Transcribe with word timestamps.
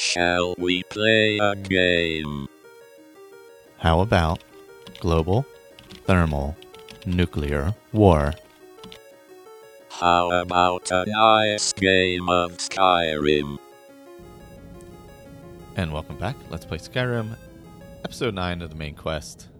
Shall 0.00 0.54
we 0.56 0.82
play 0.84 1.36
a 1.36 1.54
game? 1.54 2.48
How 3.76 4.00
about 4.00 4.42
global, 4.98 5.44
thermal, 6.06 6.56
nuclear 7.04 7.74
war? 7.92 8.32
How 9.90 10.30
about 10.30 10.90
a 10.90 11.04
nice 11.06 11.74
game 11.74 12.30
of 12.30 12.56
Skyrim? 12.56 13.58
And 15.76 15.92
welcome 15.92 16.16
back. 16.16 16.36
Let's 16.48 16.64
play 16.64 16.78
Skyrim, 16.78 17.36
episode 18.02 18.34
9 18.34 18.62
of 18.62 18.70
the 18.70 18.76
main 18.76 18.94
quest. 18.94 19.50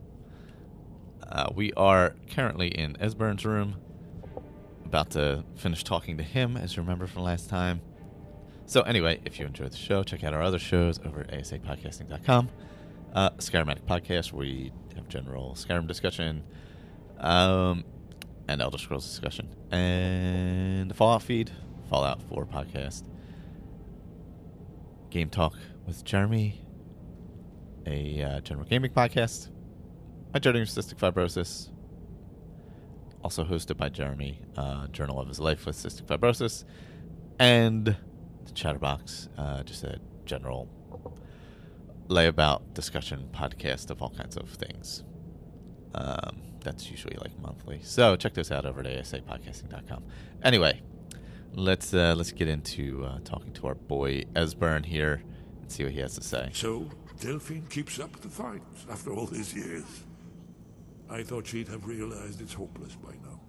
Uh, 1.31 1.51
we 1.55 1.71
are 1.75 2.15
currently 2.31 2.69
in 2.69 2.97
Esbern's 2.99 3.45
room, 3.45 3.77
about 4.87 5.11
to 5.11 5.45
finish 5.57 5.85
talking 5.85 6.17
to 6.17 6.23
him, 6.23 6.57
as 6.57 6.77
you 6.77 6.83
remember 6.83 7.07
from 7.07 7.25
last 7.25 7.51
time. 7.51 7.83
So, 8.71 8.83
anyway, 8.83 9.19
if 9.25 9.41
you 9.41 9.47
enjoyed 9.47 9.73
the 9.73 9.77
show, 9.77 10.05
check 10.05 10.23
out 10.23 10.33
our 10.33 10.43
other 10.43 10.61
shows 10.61 11.01
over 11.05 11.23
at 11.23 11.33
asapodcasting.com. 11.33 12.51
Uh, 13.13 13.31
Skyrimatic 13.31 13.83
Podcast, 13.83 14.33
where 14.33 14.47
we 14.47 14.73
have 14.95 15.09
general 15.09 15.57
Skyrim 15.59 15.89
discussion 15.89 16.45
um, 17.19 17.83
and 18.47 18.63
Elder 18.63 18.79
Scrolls 18.79 19.05
discussion. 19.05 19.49
And 19.73 20.89
the 20.89 20.95
Fallout 20.95 21.23
feed, 21.23 21.51
Fallout 21.89 22.23
4 22.23 22.47
podcast. 22.47 23.09
Game 25.11 25.31
Talk 25.31 25.57
with 25.85 26.05
Jeremy, 26.05 26.65
a 27.89 28.23
uh, 28.23 28.41
general 28.43 28.69
gaming 28.69 28.93
podcast. 28.93 29.49
My 30.33 30.39
Journey 30.39 30.63
of 30.63 30.69
Cystic 30.69 30.95
Fibrosis, 30.95 31.71
also 33.25 33.43
hosted 33.43 33.77
by 33.77 33.89
Jeremy, 33.89 34.39
uh, 34.57 34.87
Journal 34.87 35.19
of 35.19 35.27
His 35.27 35.41
Life 35.41 35.67
with 35.67 35.75
Cystic 35.75 36.05
Fibrosis, 36.05 36.63
and 37.41 37.97
The 38.47 38.53
chatterbox, 38.53 39.29
uh, 39.37 39.63
just 39.63 39.85
a 39.85 40.01
general 40.25 40.69
layabout 42.09 42.75
discussion 42.75 43.29
podcast 43.33 43.91
of 43.91 44.03
all 44.03 44.11
kinds 44.11 44.37
of 44.37 44.49
things. 44.51 45.05
Um, 45.95 46.43
that's 46.63 46.91
usually 46.91 47.17
like 47.17 47.39
monthly. 47.41 47.81
So 47.83 48.17
check 48.17 48.35
those 48.35 48.51
out 48.51 48.67
over 48.67 48.81
at 48.81 48.87
asapodcasting.com. 48.87 50.05
Anyway, 50.43 50.83
let's 51.55 51.95
uh, 51.95 52.15
let's 52.17 52.33
get 52.33 52.49
into 52.49 53.05
uh, 53.05 53.19
talking 53.25 53.53
to 53.55 53.67
our 53.69 53.75
boy 53.75 54.25
Esbern 54.35 54.85
here 54.85 55.23
and 55.63 55.71
see 55.71 55.85
what 55.85 55.93
he 55.93 56.01
has 56.01 56.15
to 56.17 56.23
say. 56.23 56.51
So, 56.53 56.89
Delphine 57.21 57.67
keeps 57.69 57.99
up 57.99 58.21
the 58.21 58.29
fight 58.29 58.63
after 58.91 59.13
all 59.13 59.27
these 59.27 59.55
years. 59.55 59.85
I 61.09 61.23
thought 61.23 61.47
she'd 61.47 61.69
have 61.69 61.87
realized 61.87 62.41
it's 62.41 62.55
hopeless 62.55 62.95
by 62.97 63.13
now. 63.25 63.41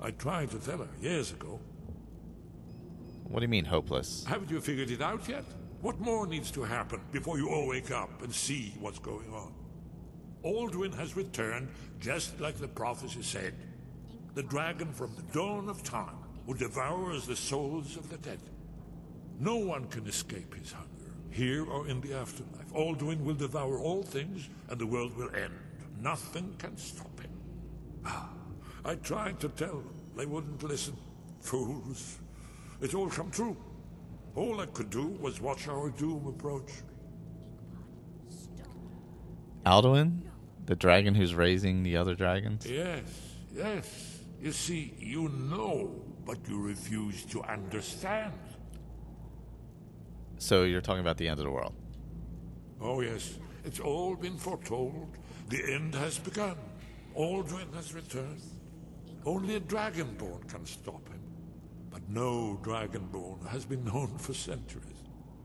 I 0.00 0.10
tried 0.12 0.50
to 0.52 0.58
tell 0.58 0.78
her 0.78 0.88
years 1.00 1.32
ago. 1.32 1.60
What 3.24 3.40
do 3.40 3.44
you 3.44 3.48
mean 3.48 3.64
hopeless? 3.64 4.24
Haven't 4.26 4.50
you 4.50 4.60
figured 4.60 4.90
it 4.90 5.02
out 5.02 5.28
yet? 5.28 5.44
What 5.80 5.98
more 6.00 6.26
needs 6.26 6.50
to 6.52 6.62
happen 6.62 7.00
before 7.12 7.38
you 7.38 7.48
all 7.50 7.68
wake 7.68 7.90
up 7.90 8.22
and 8.22 8.32
see 8.32 8.74
what's 8.80 8.98
going 8.98 9.30
on? 9.32 9.52
Alduin 10.44 10.94
has 10.94 11.16
returned 11.16 11.68
just 12.00 12.40
like 12.40 12.56
the 12.56 12.68
prophecy 12.68 13.22
said. 13.22 13.54
The 14.34 14.42
dragon 14.42 14.92
from 14.92 15.14
the 15.14 15.22
dawn 15.32 15.68
of 15.68 15.82
time 15.82 16.16
will 16.46 16.54
devour 16.54 17.18
the 17.18 17.36
souls 17.36 17.96
of 17.96 18.10
the 18.10 18.18
dead. 18.18 18.40
No 19.40 19.56
one 19.56 19.86
can 19.86 20.06
escape 20.06 20.54
his 20.54 20.72
hunger, 20.72 20.88
here 21.30 21.64
or 21.64 21.88
in 21.88 22.00
the 22.00 22.14
afterlife. 22.14 22.72
Alduin 22.72 23.24
will 23.24 23.34
devour 23.34 23.78
all 23.78 24.02
things, 24.02 24.48
and 24.68 24.78
the 24.78 24.86
world 24.86 25.16
will 25.16 25.34
end. 25.34 25.54
Nothing 26.00 26.54
can 26.58 26.76
stop 26.76 27.20
him. 27.20 27.30
Ah, 28.04 28.30
I 28.84 28.96
tried 28.96 29.40
to 29.40 29.48
tell 29.48 29.78
them. 29.78 29.94
They 30.16 30.26
wouldn't 30.26 30.62
listen. 30.62 30.96
Fools. 31.40 32.18
It's 32.80 32.94
all 32.94 33.08
come 33.08 33.30
true. 33.30 33.56
All 34.34 34.60
I 34.60 34.66
could 34.66 34.90
do 34.90 35.06
was 35.20 35.40
watch 35.40 35.68
our 35.68 35.90
doom 35.90 36.26
approach. 36.26 36.70
Alduin, 39.64 40.20
the 40.66 40.74
dragon 40.76 41.14
who's 41.14 41.34
raising 41.34 41.82
the 41.82 41.96
other 41.96 42.14
dragons. 42.14 42.66
Yes, 42.66 43.02
yes. 43.54 44.20
You 44.40 44.52
see, 44.52 44.94
you 44.98 45.28
know, 45.28 45.90
but 46.26 46.38
you 46.48 46.60
refuse 46.60 47.24
to 47.26 47.42
understand. 47.44 48.34
So 50.38 50.64
you're 50.64 50.82
talking 50.82 51.00
about 51.00 51.16
the 51.16 51.28
end 51.28 51.38
of 51.38 51.44
the 51.44 51.50
world. 51.50 51.74
Oh, 52.80 53.00
yes. 53.00 53.38
It's 53.64 53.80
all 53.80 54.14
been 54.16 54.36
foretold. 54.36 55.08
The 55.48 55.72
end 55.72 55.94
has 55.94 56.18
begun. 56.18 56.56
Alduin 57.16 57.72
has 57.74 57.94
returned. 57.94 58.42
Only 59.24 59.56
a 59.56 59.60
dragonborn 59.60 60.46
can 60.48 60.66
stop 60.66 61.08
him. 61.08 61.13
No 62.08 62.58
dragonborn 62.62 63.46
has 63.48 63.64
been 63.64 63.84
known 63.84 64.18
for 64.18 64.34
centuries. 64.34 64.84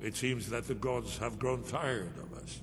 It 0.02 0.16
seems 0.16 0.50
that 0.50 0.68
the 0.68 0.76
gods 0.76 1.18
have 1.18 1.40
grown 1.40 1.64
tired 1.64 2.18
of 2.18 2.34
us. 2.38 2.62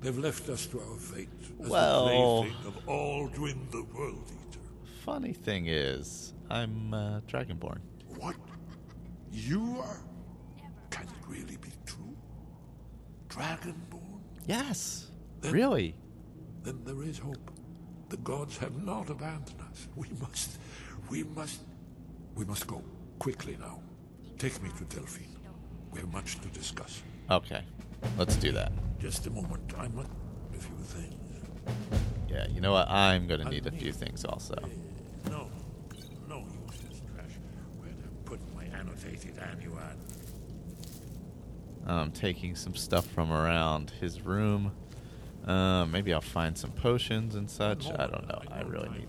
They've 0.00 0.18
left 0.18 0.48
us 0.48 0.66
to 0.66 0.80
our 0.80 0.96
fate 0.96 1.28
as 1.62 1.68
Well- 1.68 2.42
the 2.42 2.50
plaything 2.50 2.66
of 2.66 2.86
Alduin 2.86 3.70
the 3.70 3.82
World 3.96 4.24
Eater. 4.30 4.60
Funny 5.04 5.32
thing 5.32 5.66
is, 5.66 6.34
I'm 6.50 6.92
uh, 6.94 7.20
dragonborn. 7.28 7.78
What? 8.18 8.36
You 9.30 9.78
are? 9.80 10.00
Can 10.90 11.04
it 11.04 11.10
really 11.28 11.56
be 11.56 11.70
true? 11.86 12.16
Dragonborn? 13.28 14.20
Yes, 14.46 15.08
Then- 15.40 15.52
really. 15.52 15.94
Then 16.62 16.80
there 16.84 17.02
is 17.02 17.18
hope. 17.18 17.50
The 18.08 18.16
gods 18.18 18.58
have 18.58 18.84
not 18.84 19.08
abandoned 19.10 19.60
us. 19.70 19.88
We 19.96 20.08
must, 20.20 20.58
we 21.10 21.24
must, 21.24 21.60
we 22.36 22.44
must 22.44 22.66
go 22.66 22.82
quickly 23.22 23.56
now. 23.60 23.78
Take 24.36 24.60
me 24.64 24.70
to 24.78 24.84
Delphine. 24.96 25.36
We 25.92 26.00
have 26.00 26.12
much 26.12 26.40
to 26.40 26.48
discuss. 26.48 27.04
Okay, 27.30 27.62
let's 28.18 28.34
do 28.34 28.50
that. 28.50 28.72
Just 28.98 29.28
a 29.28 29.30
moment. 29.30 29.62
I 29.78 29.86
must 29.86 30.10
a 30.52 30.58
few 30.58 30.74
things. 30.78 31.14
Yeah, 32.28 32.48
you 32.48 32.60
know 32.60 32.72
what? 32.72 32.88
I'm 32.88 33.28
gonna 33.28 33.48
need 33.48 33.64
a 33.68 33.70
few 33.70 33.92
things 33.92 34.24
also. 34.24 34.56
No, 35.30 35.48
no 36.28 36.44
useless 36.66 37.00
trash. 37.14 37.30
Where'd 37.78 37.94
I 37.94 38.28
put 38.28 38.40
my 38.56 38.64
annotated 38.76 39.36
Anuad? 39.36 39.98
I'm 41.86 42.10
taking 42.10 42.56
some 42.56 42.74
stuff 42.74 43.06
from 43.06 43.30
around 43.30 43.92
his 44.00 44.20
room. 44.22 44.72
Uh, 45.46 45.86
maybe 45.86 46.12
I'll 46.12 46.20
find 46.20 46.58
some 46.58 46.72
potions 46.72 47.36
and 47.36 47.48
such. 47.48 47.86
I 47.86 48.08
don't 48.08 48.26
know. 48.26 48.42
I 48.50 48.62
really 48.62 48.88
need. 48.88 49.06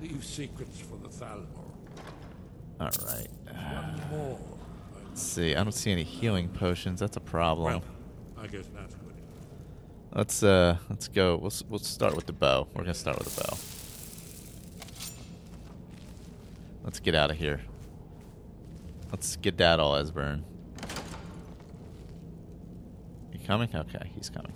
Leave 0.00 0.24
secrets 0.24 0.78
for 0.78 0.96
the 0.98 1.08
Thalmor. 1.08 1.61
All 2.82 3.06
right. 3.06 3.28
One. 4.10 4.36
Let's 5.08 5.22
see. 5.22 5.54
I 5.54 5.62
don't 5.62 5.72
see 5.72 5.92
any 5.92 6.02
healing 6.04 6.48
potions. 6.48 7.00
That's 7.00 7.16
a 7.16 7.20
problem. 7.20 7.64
Well, 7.64 7.84
I 8.38 8.46
guess 8.46 8.66
that's 8.74 8.94
good. 8.94 9.14
Let's 10.14 10.42
uh, 10.42 10.76
let's 10.90 11.08
go. 11.08 11.36
We'll 11.36 11.52
we'll 11.68 11.78
start 11.78 12.16
with 12.16 12.26
the 12.26 12.32
bow. 12.32 12.66
We're 12.74 12.82
gonna 12.82 12.94
start 12.94 13.18
with 13.18 13.34
the 13.34 13.42
bow. 13.42 13.56
Let's 16.84 16.98
get 16.98 17.14
out 17.14 17.30
of 17.30 17.36
here. 17.36 17.60
Let's 19.10 19.36
get 19.36 19.58
that 19.58 19.78
all 19.78 19.94
Esbern. 19.94 20.42
You 23.32 23.38
coming? 23.46 23.68
Okay, 23.74 24.10
he's 24.14 24.30
coming. 24.30 24.52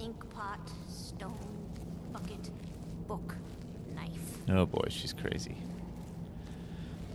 Ink 0.00 0.28
pot, 0.30 0.60
stone, 0.88 1.38
bucket, 2.12 2.50
book, 3.06 3.36
knife. 3.94 4.38
Oh 4.48 4.66
boy, 4.66 4.86
she's 4.88 5.12
crazy. 5.12 5.56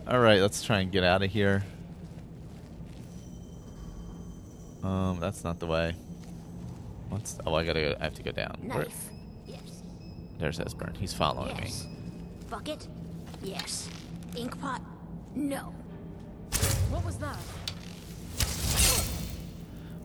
All 0.06 0.18
right, 0.18 0.40
let's 0.40 0.62
try 0.62 0.80
and 0.80 0.90
get 0.90 1.04
out 1.04 1.22
of 1.22 1.30
here. 1.30 1.64
Um, 4.82 5.18
that's 5.20 5.44
not 5.44 5.60
the 5.60 5.66
way. 5.66 5.94
What's? 7.08 7.38
Oh, 7.46 7.54
I 7.54 7.64
gotta. 7.64 7.80
Go, 7.80 7.96
I 8.00 8.04
have 8.04 8.14
to 8.14 8.22
go 8.22 8.32
down. 8.32 8.56
Where- 8.62 8.78
Knife. 8.84 9.10
Yes. 9.46 9.60
there's 10.38 10.58
Esbern. 10.58 10.96
He's 10.96 11.14
following 11.14 11.56
me. 11.56 11.62
Yes. 11.64 11.86
Bucket. 12.50 12.88
Yes. 13.42 13.88
Ink 14.36 14.58
pot. 14.60 14.82
No. 15.34 15.72
What 16.90 17.04
was 17.04 17.16
that? 17.18 17.36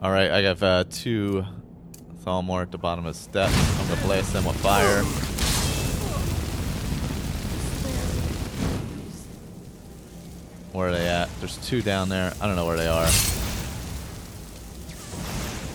All 0.01 0.11
right, 0.11 0.29
I 0.29 0.41
have 0.43 0.61
uh, 0.61 0.83
two 0.91 1.43
Thalmor 2.23 2.61
at 2.61 2.71
the 2.71 2.77
bottom 2.77 3.05
of 3.07 3.15
the 3.15 3.19
steps. 3.19 3.79
I'm 3.79 3.88
gonna 3.88 4.01
blast 4.01 4.31
them 4.33 4.45
with 4.45 4.57
fire. 4.57 5.03
Where 10.73 10.89
are 10.89 10.91
they 10.91 11.07
at? 11.07 11.29
There's 11.47 11.65
two 11.65 11.81
down 11.81 12.09
there. 12.09 12.33
I 12.41 12.45
don't 12.45 12.57
know 12.57 12.65
where 12.65 12.75
they 12.75 12.89
are. 12.89 13.07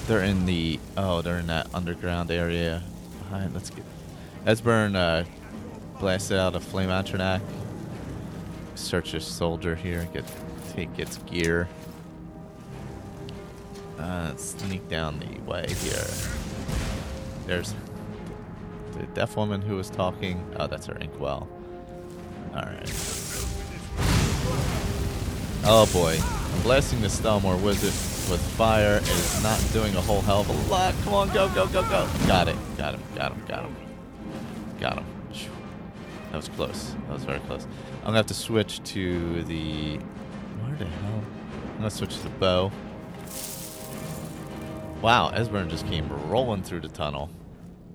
They're 0.07 0.23
in 0.23 0.45
the 0.45 0.79
oh, 0.99 1.23
they're 1.23 1.39
in 1.39 1.47
that 1.47 1.67
underground 1.73 2.31
area 2.31 2.83
behind. 3.21 3.55
Let's 3.55 3.71
get 3.71 3.83
Esbern 4.45 4.95
uh, 4.95 5.25
blasted 5.99 6.37
out 6.37 6.55
a 6.55 6.61
flame 6.61 6.91
Atronach. 6.91 7.41
Search 8.75 9.15
a 9.15 9.21
soldier 9.21 9.75
here. 9.75 10.07
Get 10.13 10.31
take 10.75 10.99
its 10.99 11.17
gear. 11.17 11.67
Uh, 13.99 14.37
sneak 14.37 14.87
down 14.91 15.21
the 15.21 15.41
way 15.51 15.65
here. 15.69 16.05
There's 17.47 17.75
the 18.99 19.05
deaf 19.15 19.39
woman 19.39 19.63
who 19.63 19.77
was 19.77 19.89
talking. 19.89 20.45
Oh, 20.59 20.67
that's 20.67 20.85
her 20.85 20.99
inkwell. 20.99 21.49
All 22.55 22.61
right. 22.61 23.22
Oh 25.65 25.89
boy. 25.93 26.19
Blasting 26.63 27.01
the 27.01 27.09
Thalmor 27.09 27.61
Wizard 27.63 27.95
with 28.31 28.41
fire 28.57 28.99
is 29.03 29.43
not 29.43 29.65
doing 29.73 29.95
a 29.95 30.01
whole 30.01 30.21
hell 30.21 30.41
of 30.41 30.49
a 30.49 30.71
lot. 30.71 30.95
Come 31.05 31.15
on, 31.15 31.29
go, 31.33 31.49
go, 31.51 31.67
go, 31.69 31.83
go. 31.83 32.09
Got 32.27 32.49
it. 32.49 32.57
Got 32.77 32.95
him, 32.95 33.03
got 33.15 33.33
him, 33.33 33.45
got 33.47 33.65
him. 33.65 33.77
Got 34.81 34.99
him. 34.99 35.07
That 36.31 36.37
was 36.37 36.49
close. 36.49 36.95
That 37.07 37.13
was 37.13 37.25
very 37.25 37.41
close. 37.41 37.67
I'm 38.01 38.07
gonna 38.07 38.17
have 38.17 38.27
to 38.27 38.35
switch 38.35 38.83
to 38.85 39.43
the. 39.45 39.99
Where 39.99 40.77
the 40.77 40.87
hell? 40.87 41.23
I'm 41.73 41.77
gonna 41.79 41.91
switch 41.91 42.17
to 42.17 42.23
the 42.23 42.31
bow. 42.31 42.73
Wow, 45.03 45.31
Esbern 45.35 45.69
just 45.69 45.87
came 45.87 46.09
rolling 46.29 46.63
through 46.63 46.81
the 46.81 46.89
tunnel. 46.89 47.29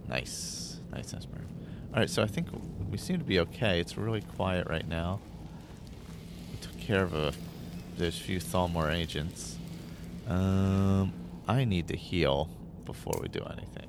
Nice. 0.07 0.79
Nice, 0.91 1.13
Esbern. 1.13 1.45
Alright, 1.93 2.09
so 2.09 2.21
I 2.21 2.27
think 2.27 2.47
we 2.91 2.97
seem 2.97 3.17
to 3.17 3.25
be 3.25 3.39
okay. 3.39 3.79
It's 3.79 3.97
really 3.97 4.21
quiet 4.21 4.67
right 4.67 4.87
now. 4.87 5.19
We 6.51 6.59
took 6.59 6.77
care 6.79 7.03
of 7.03 7.15
a 7.15 7.33
there's 7.97 8.19
a 8.19 8.23
few 8.23 8.39
Thalmor 8.39 8.93
agents. 8.93 9.57
Um 10.27 11.13
I 11.47 11.63
need 11.63 11.87
to 11.87 11.95
heal 11.95 12.49
before 12.85 13.19
we 13.21 13.27
do 13.29 13.39
anything. 13.39 13.87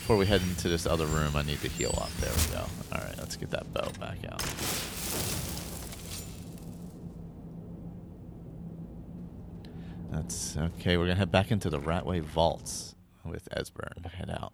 Before 0.00 0.16
we 0.16 0.24
head 0.26 0.40
into 0.40 0.68
this 0.70 0.86
other 0.86 1.04
room, 1.04 1.36
I 1.36 1.42
need 1.42 1.60
to 1.60 1.68
heal 1.68 1.94
up. 2.00 2.10
There 2.16 2.32
we 2.32 2.56
go. 2.56 2.64
Alright, 2.92 3.18
let's 3.18 3.36
get 3.36 3.50
that 3.50 3.72
bow 3.74 3.90
back 4.00 4.18
out. 4.30 4.42
That's 10.10 10.56
okay. 10.56 10.96
We're 10.96 11.04
gonna 11.04 11.16
head 11.16 11.30
back 11.30 11.50
into 11.50 11.68
the 11.68 11.78
Ratway 11.78 12.22
vaults 12.22 12.94
with 13.24 13.48
Esbern. 13.50 14.04
Head 14.06 14.30
out. 14.30 14.52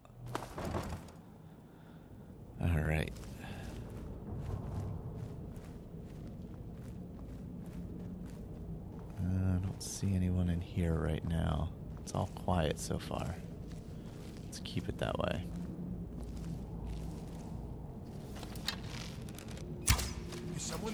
All 2.60 2.80
right. 2.80 3.12
Uh, 9.24 9.56
I 9.56 9.58
don't 9.58 9.82
see 9.82 10.14
anyone 10.14 10.50
in 10.50 10.60
here 10.60 10.94
right 10.94 11.26
now. 11.26 11.70
It's 12.02 12.14
all 12.14 12.30
quiet 12.34 12.78
so 12.78 12.98
far. 12.98 13.34
Let's 14.44 14.60
keep 14.60 14.88
it 14.88 14.98
that 14.98 15.18
way. 15.18 15.44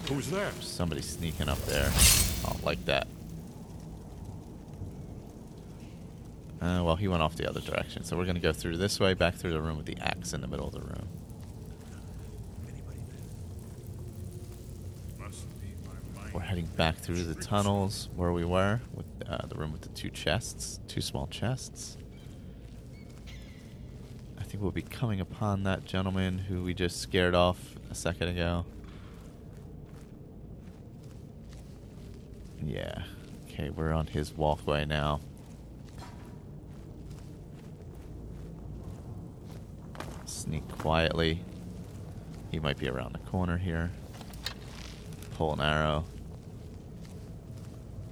Who's 0.09 0.29
there? 0.29 0.51
Somebody 0.61 1.03
sneaking 1.03 1.49
up 1.49 1.59
there. 1.63 1.87
I 1.89 2.49
don't 2.49 2.65
like 2.65 2.85
that. 2.87 3.07
Uh, 6.61 6.83
well, 6.85 6.97
he 6.97 7.09
went 7.09 7.23
off 7.23 7.37
the 7.37 7.49
other 7.49 7.61
direction, 7.61 8.05
so 8.05 8.17
we're 8.17 8.25
going 8.25 8.35
to 8.35 8.41
go 8.41 8.53
through 8.53 8.77
this 8.77 9.01
way, 9.01 9.15
back 9.15 9.37
through 9.37 9.53
the 9.53 9.61
room 9.61 9.77
with 9.77 9.87
the 9.87 9.97
axe 9.99 10.33
in 10.33 10.41
the 10.41 10.47
middle 10.47 10.67
of 10.67 10.73
the 10.73 10.81
room. 10.81 11.09
We're 16.41 16.47
heading 16.47 16.71
back 16.75 16.97
through 16.97 17.25
the 17.25 17.35
tunnels 17.35 18.09
where 18.17 18.33
we 18.33 18.47
were, 18.47 18.81
with 18.95 19.05
uh, 19.29 19.45
the 19.47 19.57
room 19.57 19.73
with 19.73 19.83
the 19.83 19.91
two 19.91 20.09
chests, 20.09 20.81
two 20.89 21.03
small 21.03 21.27
chests. 21.27 21.99
I 24.39 24.43
think 24.45 24.63
we'll 24.63 24.71
be 24.71 24.81
coming 24.81 25.21
upon 25.21 25.65
that 25.65 25.85
gentleman 25.85 26.39
who 26.39 26.63
we 26.63 26.73
just 26.73 26.99
scared 26.99 27.35
off 27.35 27.75
a 27.91 27.95
second 27.95 28.29
ago. 28.29 28.65
Yeah. 32.65 33.03
Okay, 33.45 33.69
we're 33.69 33.93
on 33.93 34.07
his 34.07 34.33
walkway 34.33 34.87
now. 34.87 35.21
Sneak 40.25 40.67
quietly. 40.79 41.45
He 42.51 42.59
might 42.59 42.79
be 42.79 42.89
around 42.89 43.13
the 43.13 43.31
corner 43.31 43.59
here. 43.59 43.91
Pull 45.37 45.53
an 45.53 45.61
arrow. 45.61 46.07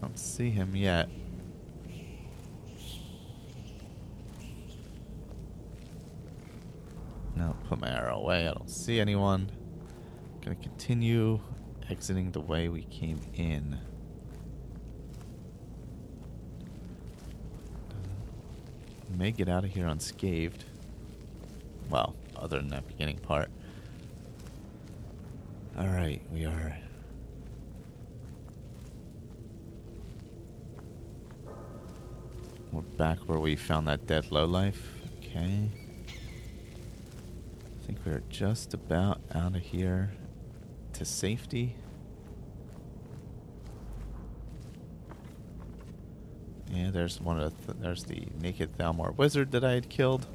Don't 0.01 0.19
see 0.19 0.51
him 0.51 0.77
yet. 0.77 1.09
No, 7.37 7.55
put 7.69 7.81
my 7.81 7.89
arrow 7.89 8.17
away. 8.17 8.49
I 8.49 8.53
don't 8.53 8.69
see 8.69 8.99
anyone. 8.99 9.51
Gonna 10.41 10.57
continue 10.57 11.41
exiting 11.89 12.33
the 12.33 12.41
way 12.41 12.69
we 12.69 12.83
came 12.83 13.21
in. 13.35 13.79
Uh, 17.91 17.95
may 19.17 19.31
get 19.31 19.49
out 19.49 19.65
of 19.65 19.71
here 19.71 19.87
unscathed. 19.87 20.65
Well, 21.91 22.15
other 22.37 22.59
than 22.59 22.69
that 22.69 22.87
beginning 22.87 23.19
part. 23.19 23.51
Alright, 25.79 26.23
we 26.33 26.45
are. 26.45 26.77
We're 32.73 32.83
back 32.83 33.19
where 33.21 33.39
we 33.39 33.57
found 33.57 33.89
that 33.89 34.07
dead 34.07 34.31
lowlife. 34.31 34.95
Okay. 35.19 35.71
I 37.67 37.87
think 37.87 37.99
we're 38.05 38.23
just 38.29 38.75
about 38.75 39.21
out 39.35 39.57
of 39.57 39.63
here 39.63 40.13
to 40.93 41.05
safety. 41.05 41.75
Yeah, 46.71 46.91
there's 46.91 47.21
one 47.21 47.41
of 47.41 47.51
the 47.67 47.73
th- 47.73 47.83
there's 47.83 48.05
the 48.05 48.27
naked 48.41 48.77
Thalmor 48.77 49.17
wizard 49.17 49.53
that 49.53 49.65
I 49.65 49.73
had 49.73 49.89
killed. 49.89 50.27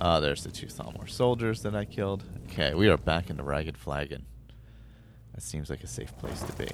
Ah, 0.00 0.18
there's 0.18 0.42
the 0.42 0.50
two 0.50 0.66
Thalmor 0.66 1.08
soldiers 1.08 1.62
that 1.62 1.76
I 1.76 1.84
killed. 1.84 2.24
Okay, 2.46 2.74
we 2.74 2.88
are 2.88 2.96
back 2.96 3.30
in 3.30 3.36
the 3.36 3.44
Ragged 3.44 3.76
Flagon. 3.78 4.26
That 5.34 5.42
seems 5.42 5.70
like 5.70 5.84
a 5.84 5.86
safe 5.86 6.16
place 6.18 6.42
to 6.42 6.52
be. 6.54 6.68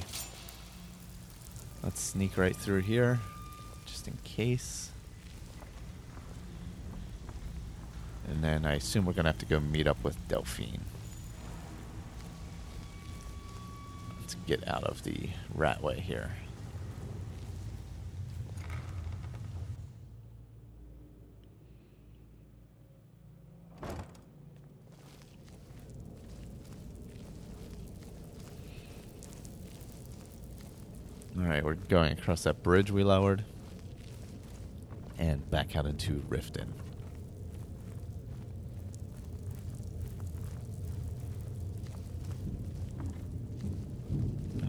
Let's 1.84 2.00
sneak 2.00 2.38
right 2.38 2.56
through 2.56 2.80
here, 2.80 3.20
just 3.84 4.08
in 4.08 4.16
case. 4.24 4.90
And 8.26 8.42
then 8.42 8.64
I 8.64 8.76
assume 8.76 9.04
we're 9.04 9.12
gonna 9.12 9.28
have 9.28 9.38
to 9.40 9.46
go 9.46 9.60
meet 9.60 9.86
up 9.86 10.02
with 10.02 10.16
Delphine. 10.26 10.80
Let's 14.18 14.34
get 14.46 14.66
out 14.66 14.84
of 14.84 15.02
the 15.02 15.28
ratway 15.54 16.00
here. 16.00 16.30
Alright, 31.64 31.78
we're 31.80 31.88
going 31.88 32.12
across 32.12 32.42
that 32.42 32.62
bridge 32.62 32.90
we 32.90 33.04
lowered. 33.04 33.44
And 35.18 35.48
back 35.50 35.76
out 35.76 35.86
into 35.86 36.22
Riften. 36.28 36.68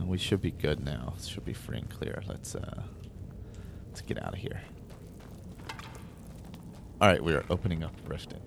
We 0.05 0.19
should 0.19 0.39
be 0.41 0.51
good 0.51 0.85
now. 0.85 1.15
Should 1.21 1.43
be 1.43 1.53
free 1.53 1.79
and 1.79 1.89
clear. 1.89 2.23
Let's 2.27 2.55
uh 2.55 2.83
let's 3.87 4.01
get 4.01 4.21
out 4.23 4.33
of 4.33 4.39
here. 4.39 4.61
Alright, 7.01 7.21
we 7.21 7.33
are 7.33 7.43
opening 7.49 7.83
up 7.83 7.91
Riften. 8.07 8.39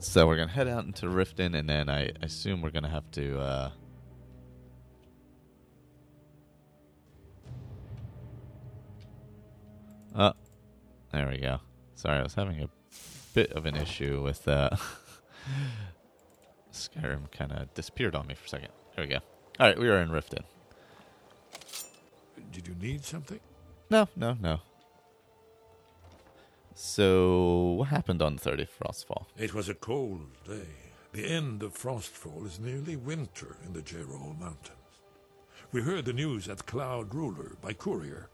So 0.00 0.26
we're 0.26 0.36
gonna 0.36 0.50
head 0.50 0.68
out 0.68 0.84
into 0.84 1.06
Riften 1.06 1.56
and 1.56 1.70
then 1.70 1.88
I 1.88 2.10
assume 2.20 2.60
we're 2.60 2.70
gonna 2.70 2.90
have 2.90 3.10
to 3.12 3.40
uh 3.40 3.70
Sorry, 12.06 12.20
I 12.20 12.22
was 12.22 12.34
having 12.34 12.62
a 12.62 12.68
bit 13.34 13.50
of 13.50 13.66
an 13.66 13.74
issue 13.74 14.22
with 14.22 14.46
uh 14.46 14.70
Skyrim 16.72 17.28
kind 17.32 17.50
of 17.50 17.74
disappeared 17.74 18.14
on 18.14 18.28
me 18.28 18.34
for 18.34 18.44
a 18.44 18.48
second. 18.48 18.68
There 18.94 19.04
we 19.04 19.10
go. 19.10 19.18
All 19.58 19.66
right, 19.66 19.76
we 19.76 19.88
are 19.88 19.98
in 20.00 20.10
Riften. 20.10 20.44
Did 22.52 22.68
you 22.68 22.76
need 22.80 23.04
something? 23.04 23.40
No, 23.90 24.06
no, 24.14 24.36
no. 24.40 24.60
So, 26.76 27.74
what 27.78 27.88
happened 27.88 28.22
on 28.22 28.36
the 28.36 28.50
30th 28.50 28.68
Frostfall? 28.80 29.24
It 29.36 29.52
was 29.52 29.68
a 29.68 29.74
cold 29.74 30.28
day. 30.46 30.92
The 31.12 31.26
end 31.26 31.64
of 31.64 31.74
Frostfall 31.76 32.46
is 32.46 32.60
nearly 32.60 32.94
winter 32.94 33.56
in 33.66 33.72
the 33.72 33.82
Jerall 33.82 34.38
Mountains. 34.38 35.02
We 35.72 35.82
heard 35.82 36.04
the 36.04 36.12
news 36.12 36.48
at 36.48 36.66
Cloud 36.66 37.12
Ruler 37.12 37.56
by 37.60 37.72
courier, 37.72 38.28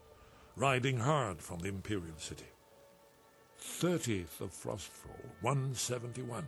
riding 0.57 0.99
hard 0.99 1.41
from 1.41 1.61
the 1.61 1.69
Imperial 1.69 2.19
City. 2.19 2.45
30th 3.62 4.40
of 4.40 4.50
Frostfall, 4.50 5.25
171. 5.40 6.45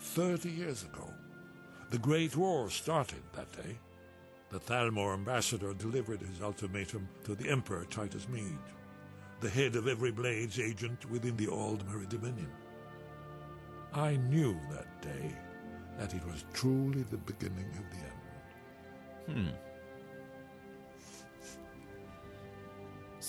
30 0.00 0.50
years 0.50 0.84
ago. 0.84 1.12
The 1.90 1.98
Great 1.98 2.36
War 2.36 2.70
started 2.70 3.22
that 3.34 3.52
day. 3.52 3.76
The 4.50 4.58
Thalmor 4.58 5.12
ambassador 5.12 5.74
delivered 5.74 6.20
his 6.20 6.40
ultimatum 6.42 7.08
to 7.24 7.34
the 7.34 7.50
Emperor 7.50 7.84
Titus 7.84 8.28
Mede, 8.28 8.58
the 9.40 9.50
head 9.50 9.76
of 9.76 9.88
every 9.88 10.10
Blades 10.10 10.58
agent 10.58 11.10
within 11.10 11.36
the 11.36 11.46
Aldmeri 11.46 12.08
Dominion. 12.08 12.50
I 13.92 14.16
knew 14.16 14.58
that 14.70 15.02
day 15.02 15.34
that 15.98 16.14
it 16.14 16.24
was 16.24 16.44
truly 16.54 17.02
the 17.02 17.18
beginning 17.18 17.70
of 17.76 17.84
the 17.90 19.36
end. 19.36 19.48
Hmm. 19.48 19.67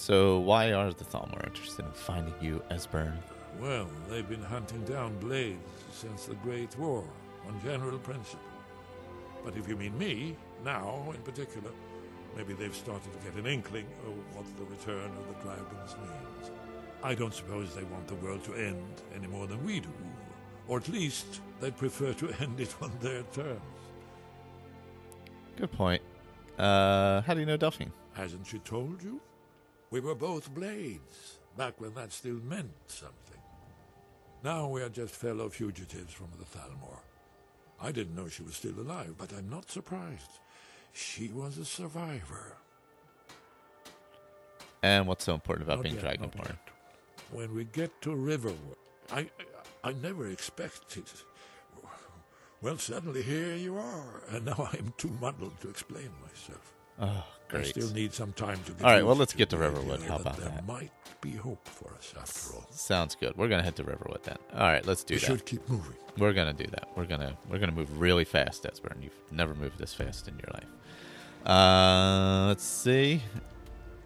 So 0.09 0.39
why 0.39 0.73
are 0.73 0.91
the 0.91 1.05
Thalmor 1.05 1.45
interested 1.45 1.85
in 1.85 1.91
finding 1.91 2.33
you, 2.41 2.63
Esbern? 2.71 3.13
Well, 3.61 3.87
they've 4.09 4.27
been 4.27 4.41
hunting 4.41 4.83
down 4.83 5.15
blades 5.19 5.59
since 5.91 6.25
the 6.25 6.33
Great 6.33 6.75
War, 6.79 7.03
on 7.47 7.61
general 7.61 7.99
principle. 7.99 8.39
But 9.45 9.55
if 9.55 9.67
you 9.67 9.75
mean 9.75 9.95
me, 9.99 10.35
now 10.65 11.03
in 11.13 11.21
particular, 11.21 11.69
maybe 12.35 12.53
they've 12.53 12.73
started 12.73 13.13
to 13.13 13.19
get 13.19 13.37
an 13.37 13.45
inkling 13.45 13.85
of 14.07 14.13
what 14.35 14.45
the 14.57 14.65
return 14.75 15.11
of 15.15 15.27
the 15.27 15.43
dragons 15.43 15.95
means. 16.01 16.51
I 17.03 17.13
don't 17.13 17.35
suppose 17.35 17.75
they 17.75 17.83
want 17.83 18.07
the 18.07 18.15
world 18.15 18.43
to 18.45 18.55
end 18.55 19.03
any 19.15 19.27
more 19.27 19.45
than 19.45 19.63
we 19.63 19.79
do, 19.79 19.93
or 20.67 20.79
at 20.79 20.87
least 20.87 21.39
they'd 21.61 21.77
prefer 21.77 22.13
to 22.13 22.31
end 22.39 22.59
it 22.59 22.73
on 22.81 22.91
their 22.99 23.21
terms. 23.31 23.61
Good 25.55 25.71
point. 25.71 26.01
Uh, 26.57 27.21
how 27.21 27.35
do 27.35 27.41
you 27.41 27.45
know 27.45 27.57
Delphine? 27.57 27.91
Hasn't 28.13 28.47
she 28.47 28.57
told 28.57 29.03
you? 29.03 29.21
We 29.91 29.99
were 29.99 30.15
both 30.15 30.53
blades, 30.53 31.39
back 31.57 31.81
when 31.81 31.93
that 31.95 32.11
still 32.11 32.39
meant 32.43 32.71
something. 32.87 33.15
Now 34.43 34.67
we 34.67 34.81
are 34.81 34.89
just 34.89 35.15
fellow 35.15 35.49
fugitives 35.49 36.13
from 36.13 36.29
the 36.37 36.45
Thalmor. 36.45 36.99
I 37.81 37.91
didn't 37.91 38.15
know 38.15 38.27
she 38.27 38.43
was 38.43 38.55
still 38.55 38.79
alive, 38.79 39.15
but 39.17 39.33
I'm 39.33 39.49
not 39.49 39.69
surprised. 39.69 40.39
She 40.93 41.29
was 41.29 41.57
a 41.57 41.65
survivor. 41.65 42.55
And 44.83 45.07
what's 45.07 45.25
so 45.25 45.33
important 45.33 45.67
about 45.67 45.77
Not 45.77 45.83
being 45.83 45.95
yet, 45.95 46.19
Dragonborn? 46.19 46.57
When 47.31 47.53
we 47.53 47.65
get 47.65 48.01
to 48.03 48.15
Riverwood, 48.15 48.77
I, 49.11 49.19
I, 49.83 49.89
I 49.89 49.93
never 49.93 50.27
expected. 50.29 51.03
Well, 52.61 52.77
suddenly 52.77 53.21
here 53.21 53.55
you 53.55 53.77
are, 53.77 54.21
and 54.31 54.45
now 54.45 54.69
I'm 54.73 54.93
too 54.97 55.15
muddled 55.21 55.59
to 55.61 55.69
explain 55.69 56.09
myself. 56.21 56.73
Oh, 57.01 57.25
I 57.53 57.63
still 57.63 57.89
need 57.91 58.13
some 58.13 58.31
time 58.33 58.59
to 58.65 58.71
get 58.73 58.83
All 58.85 58.91
right, 58.91 59.05
well, 59.05 59.15
let's 59.15 59.33
get 59.33 59.49
to 59.49 59.57
Riverwood. 59.57 60.01
How 60.01 60.17
that 60.17 60.21
about 60.21 60.37
there 60.37 60.49
that? 60.49 60.67
might 60.67 60.91
be 61.21 61.31
hope 61.31 61.67
for 61.67 61.91
us 61.95 62.13
after 62.19 62.55
all. 62.57 62.67
Sounds 62.71 63.15
good. 63.15 63.35
We're 63.37 63.47
gonna 63.47 63.63
head 63.63 63.75
to 63.77 63.83
Riverwood 63.83 64.23
then. 64.23 64.37
All 64.53 64.59
right, 64.61 64.85
let's 64.85 65.03
do 65.03 65.15
we 65.15 65.19
that. 65.19 65.25
should 65.25 65.45
keep 65.45 65.67
moving. 65.69 65.95
We're 66.17 66.33
gonna 66.33 66.53
do 66.53 66.65
that. 66.71 66.89
We're 66.95 67.05
gonna 67.05 67.37
we're 67.49 67.59
gonna 67.59 67.71
move 67.71 67.99
really 67.99 68.23
fast, 68.25 68.63
Esbern. 68.63 69.01
You've 69.01 69.17
never 69.31 69.55
moved 69.55 69.77
this 69.79 69.93
fast 69.93 70.27
in 70.27 70.35
your 70.35 70.51
life. 70.53 70.69
Uh, 71.45 72.47
let's 72.47 72.63
see. 72.63 73.21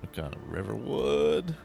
We've 0.02 0.12
got 0.14 0.36
Riverwood. 0.50 1.56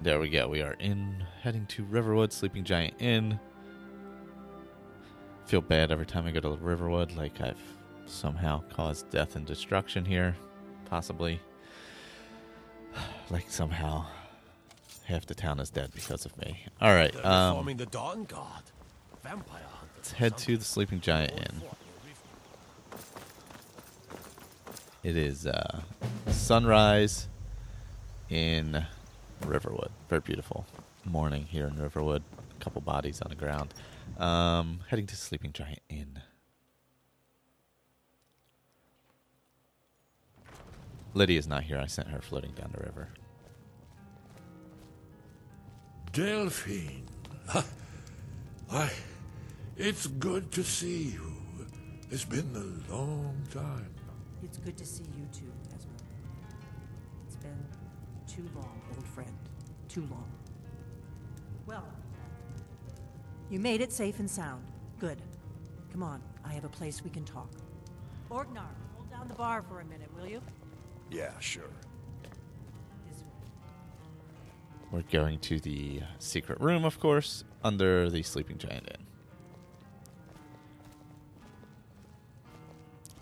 There 0.00 0.20
we 0.20 0.28
go. 0.30 0.48
We 0.48 0.62
are 0.62 0.74
in 0.74 1.26
heading 1.42 1.66
to 1.66 1.84
Riverwood, 1.84 2.32
Sleeping 2.32 2.64
Giant 2.64 2.94
Inn. 3.00 3.40
Feel 5.48 5.62
bad 5.62 5.90
every 5.90 6.04
time 6.04 6.26
I 6.26 6.30
go 6.30 6.40
to 6.40 6.50
Riverwood, 6.50 7.12
like 7.12 7.40
I've 7.40 7.56
somehow 8.04 8.60
caused 8.68 9.08
death 9.08 9.34
and 9.34 9.46
destruction 9.46 10.04
here, 10.04 10.36
possibly. 10.84 11.40
Like 13.30 13.50
somehow 13.50 14.04
half 15.04 15.24
the 15.24 15.34
town 15.34 15.58
is 15.60 15.70
dead 15.70 15.90
because 15.94 16.26
of 16.26 16.36
me. 16.38 16.64
All 16.82 16.92
right, 16.94 17.14
um, 17.24 17.52
reforming 17.52 17.78
the 17.78 17.86
Dawn 17.86 18.24
Guard. 18.24 18.62
Vampire 19.22 19.62
hunters. 19.70 19.96
let's 19.96 20.12
head 20.12 20.36
to 20.38 20.58
the 20.58 20.64
Sleeping 20.64 21.00
Giant 21.00 21.32
Inn. 21.32 21.62
It 25.02 25.16
is 25.16 25.46
uh, 25.46 25.80
sunrise 26.26 27.28
in 28.28 28.84
Riverwood. 29.46 29.90
Very 30.10 30.20
beautiful 30.20 30.66
morning 31.06 31.44
here 31.44 31.66
in 31.66 31.80
Riverwood. 31.80 32.22
A 32.68 32.70
couple 32.70 32.82
bodies 32.82 33.22
on 33.22 33.30
the 33.30 33.34
ground. 33.34 33.72
Um, 34.18 34.80
heading 34.90 35.06
to 35.06 35.16
Sleeping 35.16 35.54
Giant 35.54 35.80
Inn. 35.88 36.20
Lydia's 41.14 41.48
not 41.48 41.62
here. 41.62 41.78
I 41.78 41.86
sent 41.86 42.08
her 42.08 42.20
floating 42.20 42.50
down 42.50 42.70
the 42.76 42.84
river. 42.84 43.08
Delphine. 46.12 47.06
Why, 48.68 48.90
it's 49.78 50.06
good 50.06 50.52
to 50.52 50.62
see 50.62 51.04
you. 51.04 51.32
It's 52.10 52.26
been 52.26 52.50
a 52.54 52.92
long 52.92 53.34
time. 53.50 53.94
It's 54.42 54.58
good 54.58 54.76
to 54.76 54.84
see 54.84 55.04
you 55.16 55.26
too, 55.32 55.50
Ezra. 55.74 55.90
It's 57.26 57.36
been 57.36 57.64
too 58.26 58.46
long, 58.54 58.82
old 58.94 59.06
friend. 59.06 59.32
Too 59.88 60.06
long. 60.10 60.30
Well, 61.66 61.84
you 63.50 63.58
made 63.58 63.80
it 63.80 63.92
safe 63.92 64.18
and 64.18 64.30
sound. 64.30 64.64
Good. 64.98 65.18
Come 65.92 66.02
on, 66.02 66.20
I 66.44 66.52
have 66.52 66.64
a 66.64 66.68
place 66.68 67.02
we 67.02 67.10
can 67.10 67.24
talk. 67.24 67.50
Orgnar, 68.30 68.68
hold 68.94 69.10
down 69.10 69.28
the 69.28 69.34
bar 69.34 69.62
for 69.62 69.80
a 69.80 69.84
minute, 69.84 70.10
will 70.16 70.26
you? 70.26 70.40
Yeah, 71.10 71.32
sure. 71.40 71.70
We're 74.90 75.02
going 75.02 75.38
to 75.40 75.60
the 75.60 76.00
secret 76.18 76.60
room, 76.60 76.84
of 76.84 76.98
course, 76.98 77.44
under 77.62 78.08
the 78.08 78.22
Sleeping 78.22 78.56
Giant 78.56 78.88
Inn. 78.88 79.06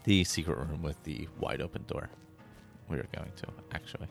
The 0.04 0.22
secret 0.22 0.58
room 0.58 0.82
with 0.82 1.02
the 1.02 1.28
wide 1.40 1.60
open 1.60 1.84
door. 1.88 2.08
We 2.88 2.98
are 2.98 3.08
going 3.12 3.32
to, 3.36 3.46
actually. 3.72 4.06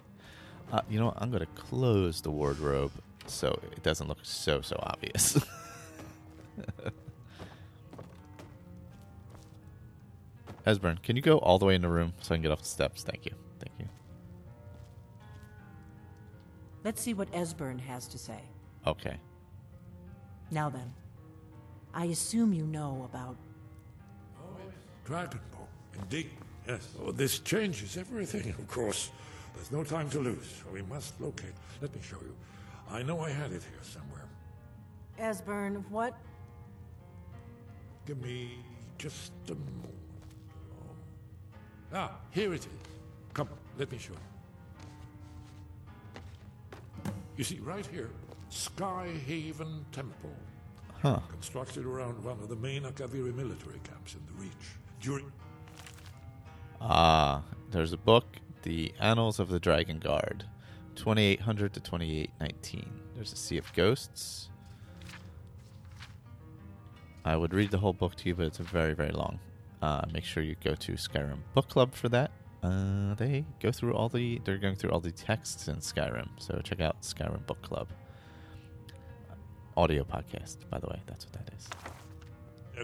Uh, 0.72 0.82
you 0.90 1.00
know 1.00 1.06
what? 1.06 1.18
I'm 1.22 1.30
going 1.30 1.46
to 1.46 1.62
close 1.62 2.20
the 2.20 2.32
wardrobe 2.32 2.92
so 3.26 3.58
it 3.72 3.84
doesn't 3.84 4.08
look 4.08 4.20
so, 4.24 4.60
so 4.62 4.78
obvious. 4.84 5.40
Esbern, 10.66 11.02
can 11.04 11.16
you 11.16 11.22
go 11.22 11.38
all 11.38 11.60
the 11.60 11.66
way 11.66 11.76
in 11.76 11.82
the 11.82 11.90
room 11.90 12.14
so 12.22 12.34
I 12.34 12.38
can 12.38 12.42
get 12.42 12.52
off 12.52 12.62
the 12.62 12.68
steps? 12.68 13.04
Thank 13.04 13.26
you. 13.26 13.34
Thank 13.60 13.72
you. 13.80 13.88
Let's 16.84 17.02
see 17.02 17.14
what 17.14 17.32
Esbern 17.32 17.80
has 17.80 18.08
to 18.08 18.18
say. 18.18 18.42
Okay. 18.86 19.18
Now 20.52 20.70
then, 20.70 20.94
I 21.94 22.06
assume 22.06 22.54
you 22.54 22.66
know 22.66 23.08
about. 23.12 23.36
Oh, 24.40 24.58
it 24.60 24.70
is. 24.70 25.10
Dragonborn, 25.10 26.00
indeed. 26.00 26.30
Yes. 26.68 26.88
Oh, 27.04 27.12
this 27.12 27.40
changes 27.40 27.98
everything, 27.98 28.50
of 28.50 28.68
course. 28.68 29.12
There's 29.56 29.72
no 29.72 29.84
time 29.84 30.10
to 30.10 30.20
lose. 30.20 30.64
We 30.74 30.82
must 30.84 31.20
locate. 31.22 31.54
Let 31.82 31.96
me 31.96 32.02
show 32.02 32.18
you. 32.22 32.36
I 32.90 33.04
know 33.04 33.20
I 33.20 33.30
had 33.30 33.52
it 33.52 33.62
here 33.64 33.82
somewhere. 33.82 34.28
Esbern, 35.20 35.84
what? 35.90 36.18
Give 38.06 38.22
me 38.22 38.60
just 38.98 39.32
a 39.48 39.56
moment. 39.56 39.95
Oh. 41.96 42.00
Ah, 42.00 42.12
here 42.32 42.54
it 42.54 42.60
is. 42.60 42.68
Come, 43.34 43.48
let 43.80 43.90
me 43.90 43.98
show 43.98 44.12
you. 44.12 44.20
You 47.38 47.44
see, 47.46 47.60
right 47.60 47.86
here, 47.86 48.10
Sky 48.50 49.08
Haven 49.26 49.86
Temple. 49.94 50.36
Huh. 51.02 51.20
Constructed 51.30 51.86
around 51.86 52.22
one 52.22 52.40
of 52.42 52.50
the 52.50 52.56
main 52.58 52.84
Akaviri 52.84 53.34
military 53.34 53.80
camps 53.84 54.16
in 54.16 54.22
the 54.26 54.34
Reach. 54.44 54.52
During 55.00 55.32
Ah, 56.82 57.44
there's 57.72 57.94
a 57.94 57.98
book, 57.98 58.26
The 58.64 58.94
Annals 59.00 59.40
of 59.40 59.48
the 59.48 59.60
Dragon 59.60 60.00
Guard, 60.00 60.46
2800 60.96 61.74
to 61.74 61.80
2819. 61.80 62.90
There's 63.16 63.32
a 63.32 63.38
Sea 63.38 63.58
of 63.58 63.72
Ghosts. 63.74 64.50
I 67.24 67.38
would 67.38 67.54
read 67.54 67.72
the 67.72 67.78
whole 67.78 67.94
book 67.94 68.16
to 68.16 68.30
you, 68.30 68.36
but 68.36 68.48
it's 68.48 68.58
very, 68.58 68.94
very 68.94 69.12
long. 69.12 69.40
Uh, 69.86 70.02
make 70.12 70.24
sure 70.24 70.42
you 70.42 70.56
go 70.64 70.74
to 70.74 70.94
Skyrim 70.94 71.38
Book 71.54 71.70
Club 71.70 71.94
for 71.94 72.10
that. 72.10 72.32
Uh, 72.64 73.14
they 73.14 73.46
go 73.60 73.72
through 73.72 73.94
all 73.94 74.10
the, 74.10 74.42
they're 74.44 74.58
going 74.58 74.76
through 74.76 74.90
all 74.90 75.00
the 75.00 75.12
texts 75.12 75.68
in 75.68 75.76
Skyrim, 75.76 76.28
so 76.40 76.60
check 76.64 76.80
out 76.80 77.00
Skyrim 77.04 77.46
Book 77.46 77.62
Club. 77.62 77.88
Audio 79.78 80.04
podcast, 80.04 80.58
by 80.72 80.80
the 80.80 80.88
way, 80.88 81.00
that's 81.06 81.26
what 81.28 81.34
that 81.34 81.54
is. 81.56 81.68
uh, 82.80 82.84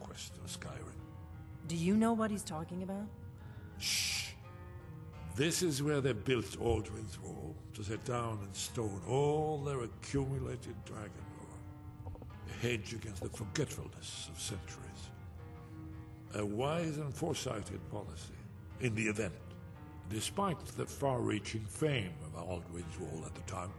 Quest 0.00 0.32
of 0.44 0.50
Skyrim. 0.50 0.98
Do 1.66 1.76
you 1.76 1.96
know 1.96 2.12
what 2.12 2.30
he's 2.30 2.42
talking 2.44 2.82
about? 2.82 3.06
Shh. 3.78 4.32
This 5.34 5.62
is 5.62 5.82
where 5.82 6.02
they 6.02 6.12
built 6.12 6.58
Alduin's 6.60 7.18
Wall 7.22 7.56
to 7.72 7.82
set 7.82 8.04
down 8.04 8.38
in 8.46 8.52
stone 8.52 9.00
all 9.08 9.56
their 9.64 9.80
accumulated 9.84 10.76
dragon 10.84 11.24
lore. 11.38 12.12
A 12.50 12.66
hedge 12.66 12.92
against 12.92 13.22
the 13.22 13.30
forgetfulness 13.30 14.28
of 14.30 14.38
centuries. 14.38 14.91
A 16.34 16.44
wise 16.44 16.96
and 16.96 17.14
foresighted 17.14 17.80
policy 17.90 18.34
in 18.80 18.94
the 18.94 19.02
event. 19.06 19.34
Despite 20.08 20.64
the 20.76 20.86
far-reaching 20.86 21.64
fame 21.66 22.12
of 22.24 22.34
Alduin's 22.48 22.98
Wall 22.98 23.24
at 23.26 23.34
the 23.34 23.42
time, 23.42 23.70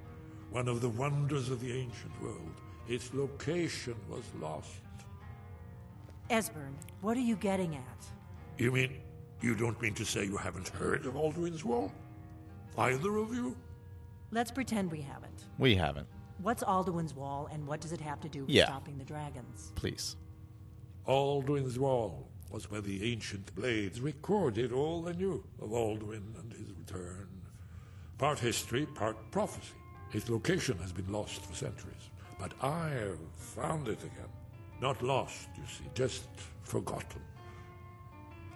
one 0.51 0.67
of 0.67 0.81
the 0.81 0.89
wonders 0.89 1.49
of 1.49 1.59
the 1.61 1.71
ancient 1.71 2.21
world, 2.21 2.61
its 2.87 3.13
location 3.13 3.95
was 4.09 4.23
lost. 4.39 4.69
Esbern, 6.29 6.73
what 7.01 7.17
are 7.17 7.21
you 7.21 7.35
getting 7.35 7.75
at? 7.75 8.05
You 8.57 8.71
mean 8.71 9.01
you 9.41 9.55
don't 9.55 9.79
mean 9.81 9.93
to 9.95 10.05
say 10.05 10.23
you 10.25 10.37
haven't 10.37 10.69
heard 10.69 11.05
of 11.05 11.15
Alduin's 11.15 11.65
Wall? 11.65 11.91
Either 12.77 13.17
of 13.17 13.33
you? 13.33 13.55
Let's 14.31 14.51
pretend 14.51 14.91
we 14.91 15.01
haven't. 15.01 15.45
We 15.57 15.75
haven't. 15.75 16.07
What's 16.39 16.63
Alduin's 16.63 17.13
Wall, 17.13 17.49
and 17.51 17.67
what 17.67 17.81
does 17.81 17.91
it 17.91 18.01
have 18.01 18.19
to 18.21 18.29
do 18.29 18.41
with 18.41 18.49
Yeah. 18.49 18.65
stopping 18.65 18.97
the 18.97 19.03
dragons? 19.05 19.71
Please. 19.75 20.15
Alduin's 21.07 21.77
Wall 21.77 22.29
was 22.53 22.69
where 22.69 22.81
the 22.81 23.11
ancient 23.11 23.53
blades 23.55 23.99
recorded 23.99 24.71
all 24.71 25.01
they 25.01 25.13
knew 25.13 25.43
of 25.59 25.71
Alduin 25.71 26.39
and 26.39 26.53
his 26.53 26.69
return. 26.77 27.27
Part 28.19 28.37
history, 28.37 28.85
part 28.85 29.17
prophecy. 29.31 29.73
Its 30.13 30.29
location 30.29 30.77
has 30.77 30.91
been 30.91 31.11
lost 31.11 31.43
for 31.43 31.55
centuries, 31.55 32.11
but 32.39 32.53
I 32.61 32.89
have 32.89 33.17
found 33.35 33.87
it 33.87 33.99
again. 34.03 34.29
Not 34.79 35.01
lost, 35.01 35.49
you 35.57 35.63
see, 35.67 35.89
just 35.95 36.27
forgotten. 36.61 37.21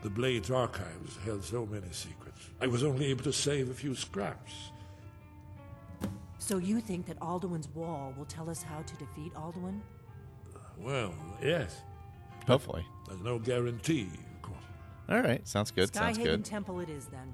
The 0.03 0.11
Blades 0.11 0.51
archives 0.51 1.17
held 1.25 1.43
so 1.43 1.65
many 1.65 1.91
secrets. 1.91 2.51
I 2.61 2.67
was 2.67 2.83
only 2.83 3.07
able 3.07 3.23
to 3.23 3.33
save 3.33 3.71
a 3.71 3.73
few 3.73 3.95
scraps. 3.95 4.53
So 6.37 6.59
you 6.59 6.81
think 6.81 7.07
that 7.07 7.19
Alduin's 7.19 7.67
Wall 7.69 8.13
will 8.15 8.25
tell 8.25 8.47
us 8.47 8.61
how 8.61 8.83
to 8.83 8.95
defeat 8.97 9.33
Alduin? 9.33 9.79
Well, 10.77 11.15
yes. 11.41 11.81
Hopefully. 12.45 12.85
There's 13.07 13.21
no 13.21 13.39
guarantee, 13.39 14.09
of 14.35 14.41
course. 14.41 14.57
All 15.09 15.21
right. 15.21 15.45
Sounds 15.47 15.71
good. 15.71 15.87
Sky 15.89 16.07
Sounds 16.07 16.17
Haven 16.17 16.35
good. 16.37 16.45
Temple 16.45 16.79
it 16.79 16.89
is 16.89 17.05
then. 17.07 17.33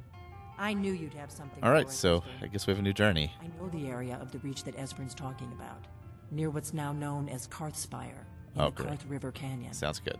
I 0.57 0.73
knew 0.73 0.93
you'd 0.93 1.13
have 1.15 1.31
something. 1.31 1.63
All 1.63 1.69
for 1.69 1.73
right. 1.73 1.87
us, 1.87 1.97
So 1.97 2.23
I 2.41 2.47
guess 2.47 2.67
we 2.67 2.71
have 2.71 2.79
a 2.79 2.83
new 2.83 2.93
journey. 2.93 3.31
I 3.41 3.47
know 3.61 3.69
the 3.69 3.87
area 3.89 4.17
of 4.21 4.31
the 4.31 4.39
reach 4.39 4.63
that 4.65 4.77
Esbern's 4.77 5.15
talking 5.15 5.51
about, 5.53 5.85
near 6.31 6.49
what's 6.51 6.73
now 6.73 6.91
known 6.93 7.27
as 7.27 7.47
Karthspire 7.47 8.09
in 8.55 8.61
Oh, 8.61 8.65
the 8.65 8.71
great. 8.83 8.89
Karth 8.99 9.09
River 9.09 9.31
Canyon. 9.31 9.73
Sounds 9.73 9.99
good. 9.99 10.17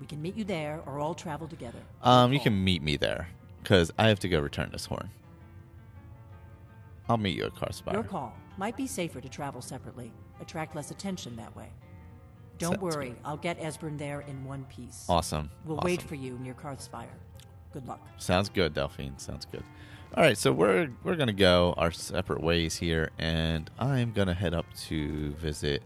We 0.00 0.06
can 0.06 0.22
meet 0.22 0.36
you 0.36 0.44
there, 0.44 0.80
or 0.86 0.98
all 1.00 1.14
travel 1.14 1.46
together. 1.48 1.78
Um, 2.02 2.32
you 2.32 2.40
can 2.40 2.62
meet 2.62 2.82
me 2.82 2.96
there 2.96 3.28
because 3.62 3.90
I 3.98 4.08
have 4.08 4.18
to 4.20 4.28
go 4.28 4.40
return 4.40 4.70
this 4.72 4.86
horn. 4.86 5.10
I'll 7.08 7.18
meet 7.18 7.36
you 7.36 7.44
at 7.44 7.54
Karthspire. 7.54 7.92
Your 7.92 8.02
call. 8.04 8.34
Might 8.58 8.76
be 8.76 8.86
safer 8.86 9.20
to 9.20 9.28
travel 9.28 9.60
separately. 9.60 10.12
Attract 10.40 10.74
less 10.76 10.90
attention 10.90 11.36
that 11.36 11.54
way. 11.56 11.68
Don't 12.62 12.80
Sounds 12.80 12.94
worry, 12.94 13.08
good. 13.08 13.18
I'll 13.24 13.36
get 13.36 13.60
Esbern 13.60 13.98
there 13.98 14.20
in 14.20 14.44
one 14.44 14.64
piece. 14.64 15.04
Awesome. 15.08 15.50
We'll 15.64 15.78
awesome. 15.78 15.86
wait 15.86 16.00
for 16.00 16.14
you 16.14 16.38
near 16.38 16.54
Karthspire. 16.54 17.06
Good 17.72 17.88
luck. 17.88 18.00
Sounds 18.18 18.48
good, 18.48 18.72
Delphine. 18.72 19.18
Sounds 19.18 19.44
good. 19.44 19.64
All 20.14 20.22
right, 20.22 20.38
so 20.38 20.52
we're 20.52 20.90
we're 21.02 21.16
gonna 21.16 21.32
go 21.32 21.74
our 21.76 21.90
separate 21.90 22.40
ways 22.40 22.76
here, 22.76 23.10
and 23.18 23.68
I'm 23.78 24.12
gonna 24.12 24.34
head 24.34 24.54
up 24.54 24.66
to 24.88 25.32
visit 25.32 25.82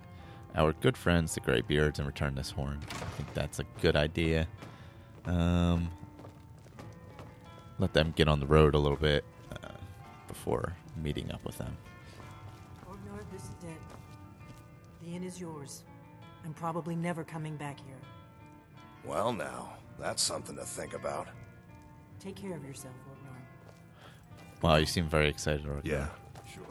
our 0.54 0.72
good 0.74 0.96
friends, 0.96 1.34
the 1.34 1.40
Greybeards, 1.40 1.98
and 1.98 2.06
return 2.06 2.34
this 2.34 2.50
horn. 2.50 2.80
I 2.90 2.94
think 3.16 3.32
that's 3.34 3.58
a 3.58 3.64
good 3.80 3.96
idea. 3.96 4.48
Um, 5.24 5.90
let 7.78 7.92
them 7.92 8.12
get 8.16 8.28
on 8.28 8.40
the 8.40 8.46
road 8.46 8.74
a 8.74 8.78
little 8.78 8.98
bit 8.98 9.24
uh, 9.52 9.68
before 10.28 10.76
meeting 11.02 11.30
up 11.30 11.44
with 11.44 11.56
them. 11.58 11.76
Orgnar, 12.86 13.22
this 13.32 13.42
is 13.44 13.54
dead. 13.62 13.76
The 15.02 15.14
inn 15.14 15.22
is 15.22 15.40
yours. 15.40 15.82
I'm 16.46 16.54
probably 16.54 16.94
never 16.94 17.24
coming 17.24 17.56
back 17.56 17.80
here. 17.80 17.98
Well, 19.04 19.32
now, 19.32 19.72
that's 19.98 20.22
something 20.22 20.54
to 20.54 20.62
think 20.62 20.94
about. 20.94 21.26
Take 22.20 22.36
care 22.36 22.54
of 22.54 22.64
yourself, 22.64 22.94
Orgnar. 23.10 24.62
Wow, 24.62 24.76
you 24.76 24.86
seem 24.86 25.08
very 25.08 25.28
excited. 25.28 25.66
Orgnar. 25.66 25.84
Yeah, 25.84 26.06
sure. 26.54 26.62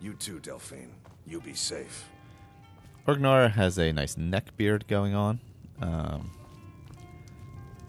You 0.00 0.14
too, 0.14 0.38
Delphine. 0.38 0.92
You 1.26 1.40
be 1.40 1.54
safe. 1.54 2.08
Orgnar 3.08 3.50
has 3.50 3.78
a 3.78 3.92
nice 3.92 4.16
neck 4.16 4.56
beard 4.56 4.86
going 4.86 5.16
on. 5.16 5.40
Um, 5.82 6.30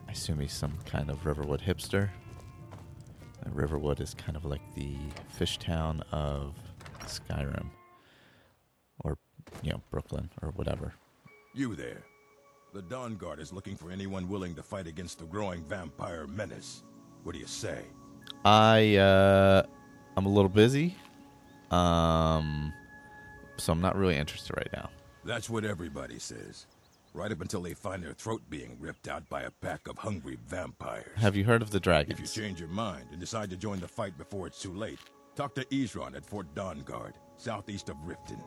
I 0.08 0.14
assume 0.14 0.40
he's 0.40 0.54
some 0.54 0.76
kind 0.86 1.12
of 1.12 1.24
Riverwood 1.24 1.62
hipster. 1.62 2.10
Uh, 3.46 3.50
Riverwood 3.52 4.02
is 4.02 4.16
kind 4.16 4.36
of 4.36 4.44
like 4.44 4.62
the 4.74 4.96
fish 5.30 5.60
town 5.60 6.04
of 6.12 6.56
Skyrim, 7.06 7.68
or 9.04 9.20
you 9.62 9.70
know 9.70 9.82
Brooklyn 9.92 10.32
or 10.42 10.50
whatever. 10.50 10.94
You 11.54 11.76
there. 11.76 12.04
The 12.74 12.82
Dawn 12.82 13.18
Guard 13.18 13.40
is 13.40 13.52
looking 13.52 13.76
for 13.76 13.92
anyone 13.92 14.30
willing 14.30 14.56
to 14.56 14.64
fight 14.64 14.88
against 14.88 15.20
the 15.20 15.26
growing 15.26 15.64
vampire 15.66 16.26
menace. 16.26 16.84
What 17.24 17.34
do 17.34 17.40
you 17.40 17.48
say? 17.48 17.84
I 18.46 18.96
uh, 18.96 19.64
I'm 20.16 20.26
a 20.26 20.30
little 20.30 20.50
busy, 20.50 20.96
um, 21.70 22.72
so 23.58 23.74
I'm 23.74 23.82
not 23.82 23.98
really 23.98 24.16
interested 24.16 24.56
right 24.56 24.70
now. 24.72 24.90
That's 25.26 25.50
what 25.50 25.66
everybody 25.66 26.20
says. 26.20 26.68
Right 27.14 27.32
up 27.34 27.42
until 27.42 27.62
they 27.62 27.74
find 27.74 28.02
their 28.02 28.14
throat 28.14 28.42
being 28.50 28.78
ripped 28.80 29.10
out 29.10 29.28
by 29.28 29.42
a 29.42 29.52
pack 29.52 29.90
of 29.90 29.98
hungry 29.98 30.38
vampires. 30.48 31.12
Have 31.18 31.36
you 31.36 31.44
heard 31.44 31.62
of 31.62 31.72
the 31.72 31.80
dragon? 31.82 32.14
If 32.14 32.22
you 32.22 32.26
change 32.26 32.62
your 32.62 32.70
mind 32.70 33.08
and 33.12 33.20
decide 33.20 33.50
to 33.50 33.58
join 33.58 33.82
the 33.82 33.88
fight 33.90 34.18
before 34.18 34.48
it's 34.48 34.62
too 34.62 34.74
late, 34.74 35.00
talk 35.36 35.54
to 35.56 35.66
Isran 35.66 36.16
at 36.16 36.26
Fort 36.26 36.56
Dawn 36.56 36.80
Guard, 36.84 37.16
southeast 37.36 37.90
of 37.90 37.98
Riften. 38.08 38.42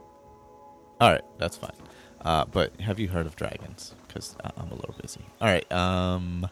All 1.01 1.11
right, 1.11 1.25
that's 1.39 1.57
fine. 1.59 1.73
Uh, 2.21 2.45
but 2.47 2.81
have 2.81 2.99
you 2.99 3.09
heard 3.09 3.27
of 3.27 3.37
dragons? 3.37 3.95
Because 4.07 4.37
I'm 4.43 4.71
a 4.71 4.75
little 4.75 4.95
busy. 5.01 5.21
All 5.41 5.49
right. 5.49 5.71
Um, 5.73 6.49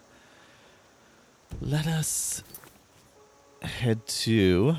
let 1.61 1.87
us 1.87 2.43
head 3.63 4.07
to 4.07 4.77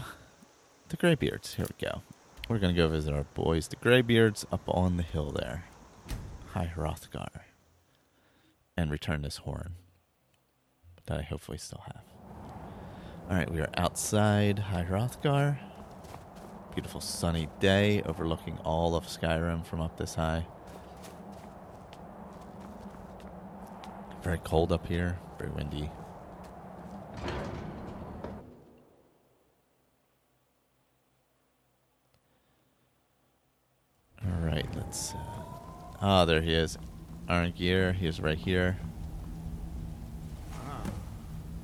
the 0.89 0.97
Greybeards. 0.97 1.55
Here 1.55 1.65
we 1.67 1.87
go. 1.87 2.01
We're 2.49 2.59
gonna 2.59 2.73
go 2.73 2.89
visit 2.89 3.13
our 3.13 3.23
boys, 3.33 3.69
the 3.69 3.77
Greybeards, 3.77 4.45
up 4.51 4.61
on 4.67 4.97
the 4.97 5.03
hill 5.03 5.31
there, 5.31 5.65
High 6.47 6.71
Hrothgar, 6.75 7.45
and 8.75 8.91
return 8.91 9.21
this 9.21 9.37
horn 9.37 9.75
that 11.05 11.19
I 11.19 11.21
hopefully 11.21 11.57
still 11.57 11.81
have. 11.85 12.03
All 13.29 13.37
right, 13.37 13.49
we 13.49 13.61
are 13.61 13.69
outside 13.77 14.59
High 14.59 14.83
Hrothgar. 14.83 15.57
Beautiful 16.73 17.01
sunny 17.01 17.47
day 17.59 18.01
overlooking 18.03 18.57
all 18.65 18.95
of 18.95 19.05
Skyrim 19.05 19.65
from 19.65 19.79
up 19.79 19.97
this 19.97 20.15
high. 20.15 20.45
Very 24.23 24.37
cold 24.37 24.71
up 24.71 24.87
here, 24.87 25.19
very 25.37 25.51
windy. 25.51 25.91
All 34.25 34.39
right, 34.41 34.65
let's. 34.77 35.13
Uh, 35.13 35.17
ah, 35.99 36.23
there 36.23 36.41
he 36.41 36.53
is. 36.53 36.77
Arngeir, 37.27 37.93
he 37.93 38.07
is 38.07 38.21
right 38.21 38.37
here. 38.37 38.77
Ah, 40.53 40.83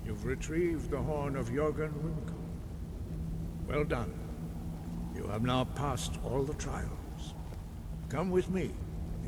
you've 0.05 0.25
retrieved 0.25 0.91
the 0.91 0.97
horn 0.97 1.37
of 1.37 1.47
Jurgen 1.53 1.93
Windcaller. 2.03 3.69
Well 3.69 3.85
done. 3.85 4.13
You 5.15 5.27
have 5.27 5.43
now 5.43 5.63
passed 5.63 6.19
all 6.25 6.43
the 6.43 6.55
trials. 6.55 7.33
Come 8.09 8.29
with 8.31 8.49
me. 8.49 8.71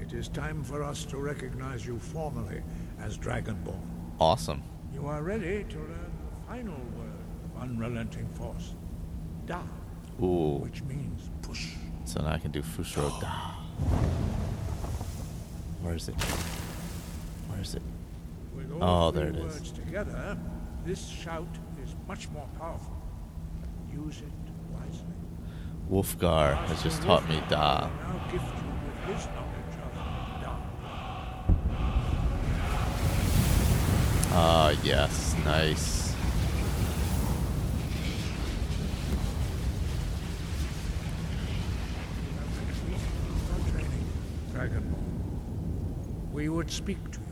It 0.02 0.12
is 0.12 0.28
time 0.28 0.64
for 0.64 0.84
us 0.84 1.06
to 1.06 1.18
recognize 1.18 1.86
you 1.86 1.98
formally 1.98 2.62
as 3.04 3.18
Dragonborn. 3.18 3.80
Awesome. 4.20 4.62
You 4.94 5.08
are 5.08 5.24
ready 5.24 5.64
to 5.70 5.78
learn 5.78 6.12
the 6.30 6.48
final 6.48 6.76
word 6.98 7.20
of 7.56 7.62
unrelenting 7.62 8.28
force. 8.30 8.76
Da, 9.46 9.62
Ooh. 10.22 10.58
which 10.62 10.84
means 10.84 11.30
push. 11.42 11.74
So 12.06 12.22
now 12.22 12.34
I 12.34 12.38
can 12.38 12.52
do 12.52 12.62
Fusro 12.62 13.10
Da. 13.20 13.28
Where 15.82 15.96
is 15.96 16.10
it? 16.10 16.16
Where 17.50 17.62
is 17.62 17.76
it? 17.76 17.82
Oh, 18.80 19.12
there 19.12 19.28
it 19.28 19.36
is. 19.36 19.42
words 19.44 19.72
together, 19.72 20.38
this 20.86 21.08
shout 21.08 21.48
is 21.84 21.96
much 22.08 22.30
more 22.30 22.48
powerful. 22.58 22.96
Use 23.92 24.20
it 24.22 24.32
wisely. 24.72 25.06
Wulfgar 25.90 26.56
has 26.68 26.82
just 26.84 27.02
taught 27.02 27.28
me 27.30 27.42
Da. 27.50 27.82
will 27.82 28.14
now 28.14 28.32
gift 28.32 28.46
you 28.46 28.72
with 28.86 29.16
his 29.16 29.26
knowledge 29.28 29.76
of 29.84 29.94
Da. 30.42 30.56
Ah, 34.34 34.70
yes, 34.84 35.36
nice. 35.44 36.16
Dragonborn. 44.54 46.32
We 46.32 46.48
would 46.48 46.72
speak 46.72 47.12
to 47.12 47.20
you. 47.20 47.26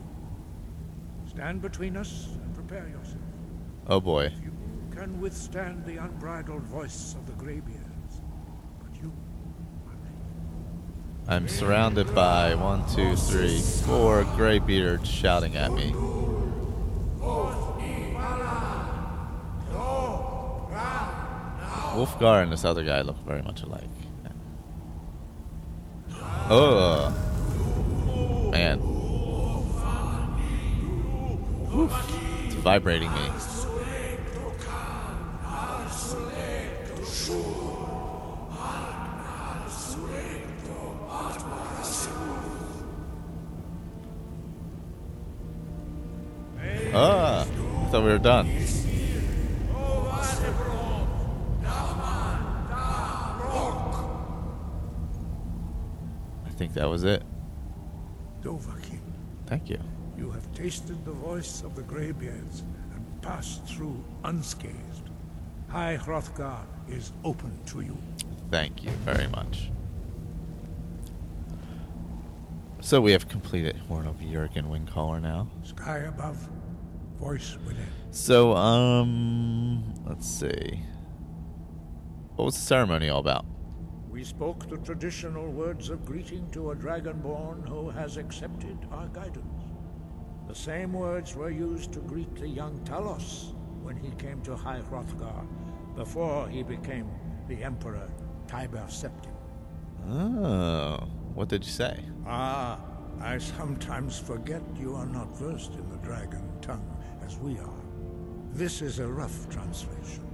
Stand 1.30 1.62
between 1.62 1.96
us 1.96 2.28
and 2.44 2.54
prepare 2.54 2.88
yourself. 2.88 3.16
Oh 3.88 4.02
boy. 4.02 4.34
You 4.44 4.52
can 4.92 5.22
withstand 5.22 5.86
the 5.86 5.98
unbridled 5.98 6.64
voice 6.64 7.16
of 7.16 7.26
the 7.26 7.34
Greybeards, 7.34 8.22
but 8.80 9.02
you 9.02 9.14
I'm 11.30 11.48
surrounded 11.48 12.14
by 12.16 12.56
one, 12.56 12.84
two, 12.90 13.16
three, 13.16 13.60
four 13.60 14.24
graybeards 14.36 15.08
shouting 15.08 15.56
at 15.56 15.72
me. 15.72 15.94
Wulfgar 22.00 22.42
and 22.42 22.50
this 22.50 22.64
other 22.64 22.86
guy 22.86 23.02
look 23.02 23.18
very 23.26 23.42
much 23.42 23.62
alike. 23.62 23.84
Oh 26.50 26.78
uh, 26.78 28.50
man, 28.52 28.80
Oof. 31.76 31.94
it's 32.46 32.56
vibrating 32.56 33.12
me. 33.12 33.20
Ah, 46.92 47.42
I 47.42 47.90
thought 47.92 48.04
we 48.04 48.10
were 48.10 48.18
done. 48.18 48.48
Think 56.60 56.74
that 56.74 56.90
was 56.90 57.06
it. 57.06 57.24
Dovahkiin, 58.42 59.00
Thank 59.46 59.70
you. 59.70 59.80
you 60.18 60.30
have 60.32 60.54
tasted 60.54 61.06
the 61.06 61.12
voice 61.12 61.64
of 61.64 61.74
the 61.74 61.84
Greybeards 61.84 62.64
and 62.94 63.22
passed 63.22 63.64
through 63.66 64.04
unscathed. 64.26 65.10
High 65.70 65.96
Hrothgar 65.98 66.66
is 66.90 67.14
open 67.24 67.58
to 67.68 67.80
you. 67.80 67.98
Thank 68.52 68.84
you 68.84 68.90
very 69.06 69.28
much. 69.30 69.72
So 72.82 73.00
we 73.00 73.14
have 73.14 73.30
completed 73.30 73.78
Horn 73.88 74.06
of 74.06 74.20
Jurgen 74.20 74.66
Windcaller 74.66 75.22
now. 75.22 75.48
Sky 75.64 76.00
above, 76.00 76.50
voice 77.22 77.58
within. 77.66 77.88
So, 78.12 78.54
um, 78.54 79.94
let's 80.06 80.28
see. 80.28 80.82
What 82.36 82.44
was 82.46 82.56
the 82.56 82.62
ceremony 82.62 83.08
all 83.08 83.20
about? 83.20 83.46
We 84.20 84.26
spoke 84.26 84.68
the 84.68 84.76
traditional 84.76 85.50
words 85.50 85.90
of 85.90 86.04
greeting 86.04 86.50
to 86.52 86.72
a 86.72 86.76
dragonborn 86.76 87.66
who 87.66 87.90
has 87.90 88.18
accepted 88.18 88.78
our 88.92 89.08
guidance. 89.08 89.64
The 90.46 90.54
same 90.54 90.92
words 90.92 91.38
were 91.38 91.50
used 91.50 91.94
to 91.94 92.02
greet 92.02 92.36
the 92.36 92.50
young 92.50 92.78
Talos 92.80 93.56
when 93.82 93.96
he 93.96 94.12
came 94.18 94.42
to 94.42 94.58
High 94.58 94.82
Hrothgar 94.82 95.48
before 95.96 96.50
he 96.50 96.64
became 96.64 97.10
the 97.48 97.64
Emperor 97.64 98.12
Tiber 98.46 98.86
Septim. 98.90 99.32
Oh, 100.10 101.08
what 101.34 101.48
did 101.48 101.64
you 101.64 101.72
say? 101.72 102.04
Ah, 102.28 102.78
I 103.22 103.38
sometimes 103.38 104.20
forget 104.20 104.62
you 104.78 104.96
are 104.96 105.08
not 105.08 105.34
versed 105.38 105.76
in 105.76 105.90
the 105.90 105.98
dragon 106.00 106.44
tongue 106.60 106.94
as 107.26 107.38
we 107.38 107.58
are. 107.58 107.84
This 108.52 108.82
is 108.82 109.00
a 109.00 109.08
rough 109.08 109.48
translation. 109.48 110.29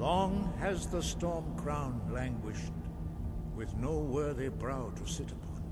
Long 0.00 0.50
has 0.60 0.86
the 0.86 1.02
storm 1.02 1.44
crown 1.58 2.00
languished, 2.10 2.72
with 3.54 3.76
no 3.76 3.98
worthy 3.98 4.48
brow 4.48 4.90
to 4.96 5.06
sit 5.06 5.30
upon. 5.30 5.62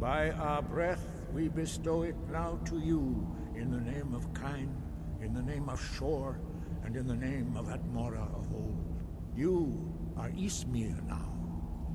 By 0.00 0.30
our 0.30 0.62
breath 0.62 1.06
we 1.34 1.48
bestow 1.48 2.04
it 2.04 2.16
now 2.32 2.58
to 2.64 2.78
you, 2.78 3.26
in 3.54 3.70
the 3.70 3.80
name 3.92 4.14
of 4.14 4.32
Kyne, 4.32 4.74
in 5.20 5.34
the 5.34 5.42
name 5.42 5.68
of 5.68 5.78
Shor, 5.84 6.40
and 6.82 6.96
in 6.96 7.06
the 7.06 7.14
name 7.14 7.54
of 7.58 7.66
Atmora 7.66 8.26
of 8.38 8.50
old. 8.54 9.02
You 9.36 9.94
are 10.16 10.30
Ysmir 10.30 11.06
now, 11.06 11.30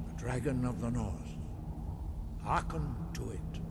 the 0.07 0.13
dragon 0.13 0.63
of 0.63 0.79
the 0.79 0.91
north. 0.91 1.39
Hearken 2.43 2.95
to 3.15 3.31
it. 3.31 3.61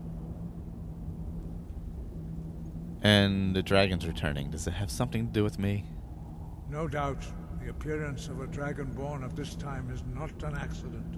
And 3.02 3.54
the 3.54 3.62
dragon's 3.62 4.08
returning. 4.08 4.50
Does 4.50 4.66
it 4.66 4.72
have 4.72 4.90
something 4.90 5.28
to 5.28 5.32
do 5.32 5.44
with 5.44 5.60
me? 5.60 5.84
No 6.68 6.88
doubt, 6.88 7.24
the 7.62 7.70
appearance 7.70 8.28
of 8.28 8.40
a 8.40 8.46
dragonborn 8.46 9.24
of 9.24 9.36
this 9.36 9.54
time 9.54 9.90
is 9.90 10.02
not 10.14 10.42
an 10.42 10.56
accident. 10.56 11.16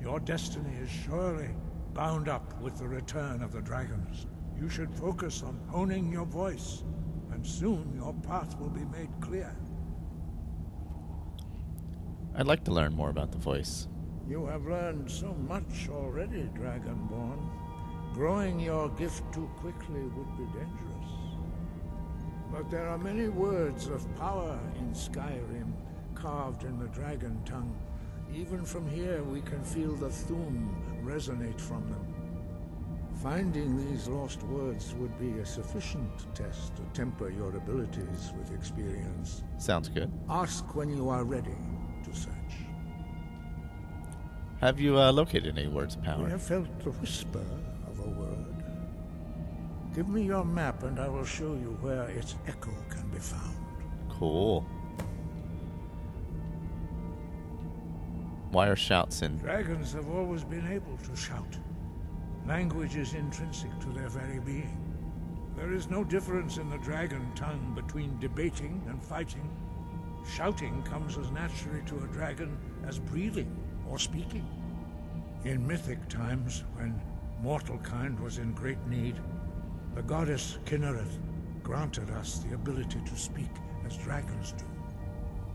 Your 0.00 0.20
destiny 0.20 0.74
is 0.82 0.90
surely 0.90 1.50
bound 1.94 2.28
up 2.28 2.60
with 2.60 2.78
the 2.78 2.86
return 2.86 3.42
of 3.42 3.52
the 3.52 3.60
dragons. 3.60 4.26
You 4.58 4.68
should 4.68 4.94
focus 4.94 5.42
on 5.42 5.60
honing 5.68 6.12
your 6.12 6.26
voice, 6.26 6.84
and 7.32 7.46
soon 7.46 7.92
your 7.94 8.14
path 8.14 8.58
will 8.58 8.70
be 8.70 8.84
made 8.84 9.10
clear. 9.20 9.56
I'd 12.34 12.46
like 12.46 12.64
to 12.64 12.70
learn 12.70 12.94
more 12.94 13.10
about 13.10 13.32
the 13.32 13.38
voice. 13.38 13.88
You 14.28 14.46
have 14.46 14.66
learned 14.66 15.10
so 15.10 15.34
much 15.48 15.88
already, 15.90 16.48
Dragonborn. 16.54 17.40
Growing 18.14 18.60
your 18.60 18.88
gift 18.90 19.24
too 19.32 19.50
quickly 19.56 20.02
would 20.02 20.36
be 20.36 20.44
dangerous. 20.58 20.99
But 22.52 22.70
there 22.70 22.88
are 22.88 22.98
many 22.98 23.28
words 23.28 23.86
of 23.88 24.04
power 24.16 24.58
in 24.78 24.92
Skyrim, 24.92 25.72
carved 26.14 26.64
in 26.64 26.78
the 26.78 26.88
dragon 26.88 27.40
tongue. 27.44 27.76
Even 28.34 28.64
from 28.64 28.88
here, 28.88 29.22
we 29.22 29.40
can 29.40 29.62
feel 29.64 29.94
the 29.94 30.08
Thu'um 30.08 30.68
resonate 31.04 31.60
from 31.60 31.88
them. 31.90 32.06
Finding 33.22 33.76
these 33.76 34.08
lost 34.08 34.42
words 34.44 34.94
would 34.94 35.18
be 35.18 35.38
a 35.40 35.46
sufficient 35.46 36.10
test 36.34 36.74
to 36.76 36.82
temper 36.94 37.28
your 37.28 37.54
abilities 37.56 38.32
with 38.38 38.52
experience. 38.54 39.42
Sounds 39.58 39.88
good. 39.88 40.10
Ask 40.28 40.74
when 40.74 40.88
you 40.88 41.08
are 41.08 41.24
ready 41.24 41.56
to 42.04 42.14
search. 42.14 42.34
Have 44.60 44.78
you 44.80 44.98
uh, 44.98 45.12
located 45.12 45.58
any 45.58 45.68
words 45.68 45.96
of 45.96 46.02
We 46.02 46.06
power? 46.08 46.28
have 46.28 46.42
felt 46.42 46.68
the 46.80 46.90
whisper 46.92 47.38
of 47.38 47.46
a 47.50 47.54
word. 47.54 47.69
Give 49.94 50.08
me 50.08 50.22
your 50.22 50.44
map 50.44 50.84
and 50.84 51.00
I 51.00 51.08
will 51.08 51.24
show 51.24 51.54
you 51.54 51.76
where 51.80 52.04
its 52.04 52.36
echo 52.46 52.70
can 52.88 53.08
be 53.08 53.18
found. 53.18 53.56
Cool. 54.08 54.64
Why 58.52 58.68
are 58.68 58.76
shouts 58.76 59.22
in? 59.22 59.36
Dragons 59.38 59.92
have 59.92 60.08
always 60.08 60.44
been 60.44 60.66
able 60.70 60.96
to 60.96 61.16
shout. 61.16 61.58
Language 62.46 62.96
is 62.96 63.14
intrinsic 63.14 63.70
to 63.80 63.88
their 63.88 64.08
very 64.08 64.38
being. 64.38 64.76
There 65.56 65.72
is 65.72 65.90
no 65.90 66.04
difference 66.04 66.56
in 66.56 66.70
the 66.70 66.78
dragon 66.78 67.30
tongue 67.34 67.72
between 67.74 68.18
debating 68.18 68.82
and 68.88 69.02
fighting. 69.02 69.48
Shouting 70.28 70.82
comes 70.84 71.18
as 71.18 71.30
naturally 71.32 71.82
to 71.86 72.04
a 72.04 72.12
dragon 72.12 72.56
as 72.86 72.98
breathing 72.98 73.56
or 73.88 73.98
speaking. 73.98 74.46
In 75.44 75.66
mythic 75.66 76.08
times, 76.08 76.64
when 76.74 77.00
mortal 77.42 77.78
kind 77.78 78.18
was 78.20 78.38
in 78.38 78.52
great 78.52 78.84
need, 78.86 79.16
the 79.94 80.02
goddess 80.02 80.58
Kynareth 80.64 81.18
granted 81.62 82.10
us 82.10 82.38
the 82.38 82.54
ability 82.54 83.00
to 83.04 83.16
speak 83.16 83.50
as 83.86 83.96
dragons 83.96 84.52
do. 84.52 84.64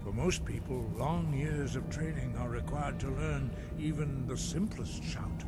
For 0.04 0.12
most 0.14 0.46
people, 0.46 0.86
long 0.96 1.34
years 1.34 1.76
of 1.76 1.90
training 1.90 2.36
are 2.38 2.50
required 2.50 3.00
to 3.00 3.10
learn 3.10 3.50
even 3.80 4.28
the 4.28 4.38
simplest 4.38 5.04
shout. 5.04 5.44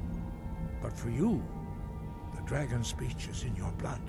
But 0.82 0.98
for 0.98 1.10
you, 1.10 1.44
the 2.36 2.42
dragon 2.42 2.84
speech 2.84 3.28
is 3.30 3.44
in 3.44 3.56
your 3.56 3.72
blood, 3.74 4.02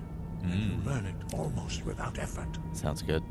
and 0.42 0.54
you 0.54 0.76
hmm. 0.76 0.88
learn 0.88 1.06
it 1.06 1.34
almost 1.34 1.84
without 1.84 2.18
effort. 2.18 2.48
Sounds 2.72 3.02
good. 3.02 3.22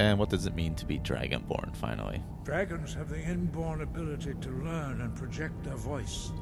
And 0.00 0.18
what 0.18 0.30
does 0.30 0.46
it 0.46 0.54
mean 0.54 0.74
to 0.76 0.86
be 0.86 0.98
dragonborn, 0.98 1.76
finally? 1.76 2.22
Dragons 2.42 2.94
have 2.94 3.10
the 3.10 3.20
inborn 3.20 3.82
ability 3.82 4.34
to 4.40 4.50
learn 4.50 5.02
and 5.02 5.14
project 5.14 5.62
their 5.62 5.76
voice. 5.76 6.32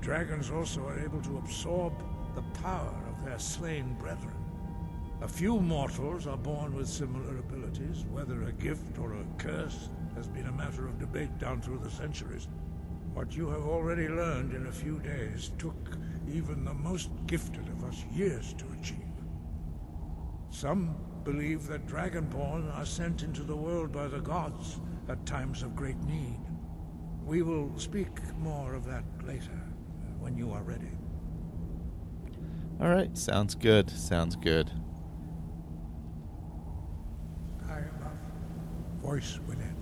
Dragons 0.00 0.50
also 0.50 0.84
are 0.86 0.98
able 0.98 1.22
to 1.22 1.38
absorb 1.38 1.94
the 2.34 2.42
power 2.60 3.03
their 3.24 3.38
slain 3.38 3.94
brethren. 3.98 4.34
A 5.22 5.28
few 5.28 5.58
mortals 5.58 6.26
are 6.26 6.36
born 6.36 6.74
with 6.74 6.88
similar 6.88 7.38
abilities. 7.38 8.04
Whether 8.10 8.42
a 8.44 8.52
gift 8.52 8.98
or 8.98 9.14
a 9.14 9.24
curse 9.38 9.88
has 10.16 10.28
been 10.28 10.46
a 10.46 10.52
matter 10.52 10.86
of 10.86 10.98
debate 10.98 11.38
down 11.38 11.62
through 11.62 11.78
the 11.78 11.90
centuries. 11.90 12.48
What 13.14 13.34
you 13.36 13.48
have 13.48 13.64
already 13.64 14.08
learned 14.08 14.54
in 14.54 14.66
a 14.66 14.72
few 14.72 14.98
days 14.98 15.52
took 15.56 15.96
even 16.28 16.64
the 16.64 16.74
most 16.74 17.10
gifted 17.26 17.68
of 17.68 17.84
us 17.84 18.04
years 18.12 18.54
to 18.54 18.64
achieve. 18.78 18.98
Some 20.50 20.96
believe 21.24 21.66
that 21.68 21.86
Dragonborn 21.86 22.76
are 22.76 22.86
sent 22.86 23.22
into 23.22 23.42
the 23.42 23.56
world 23.56 23.92
by 23.92 24.08
the 24.08 24.20
gods 24.20 24.80
at 25.08 25.24
times 25.26 25.62
of 25.62 25.74
great 25.74 26.00
need. 26.04 26.40
We 27.24 27.42
will 27.42 27.72
speak 27.78 28.10
more 28.38 28.74
of 28.74 28.84
that 28.84 29.04
later, 29.26 29.52
uh, 29.52 30.12
when 30.18 30.36
you 30.36 30.52
are 30.52 30.62
ready. 30.62 30.90
All 32.80 32.88
right, 32.88 33.16
sounds 33.16 33.54
good. 33.54 33.90
Sounds 33.90 34.36
good. 34.36 34.70
High 37.66 37.84
above, 37.98 38.18
voice 39.02 39.38
within. 39.46 39.74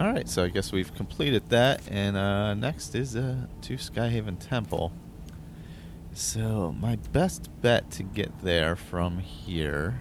All 0.00 0.12
right, 0.12 0.28
so 0.28 0.44
I 0.44 0.48
guess 0.48 0.72
we've 0.72 0.94
completed 0.94 1.48
that, 1.50 1.82
and 1.90 2.16
uh, 2.16 2.54
next 2.54 2.94
is 2.94 3.16
uh, 3.16 3.46
to 3.62 3.74
Skyhaven 3.74 4.38
Temple. 4.38 4.92
So 6.12 6.74
my 6.80 6.96
best 6.96 7.50
bet 7.62 7.90
to 7.92 8.02
get 8.02 8.40
there 8.42 8.76
from 8.76 9.18
here 9.18 10.00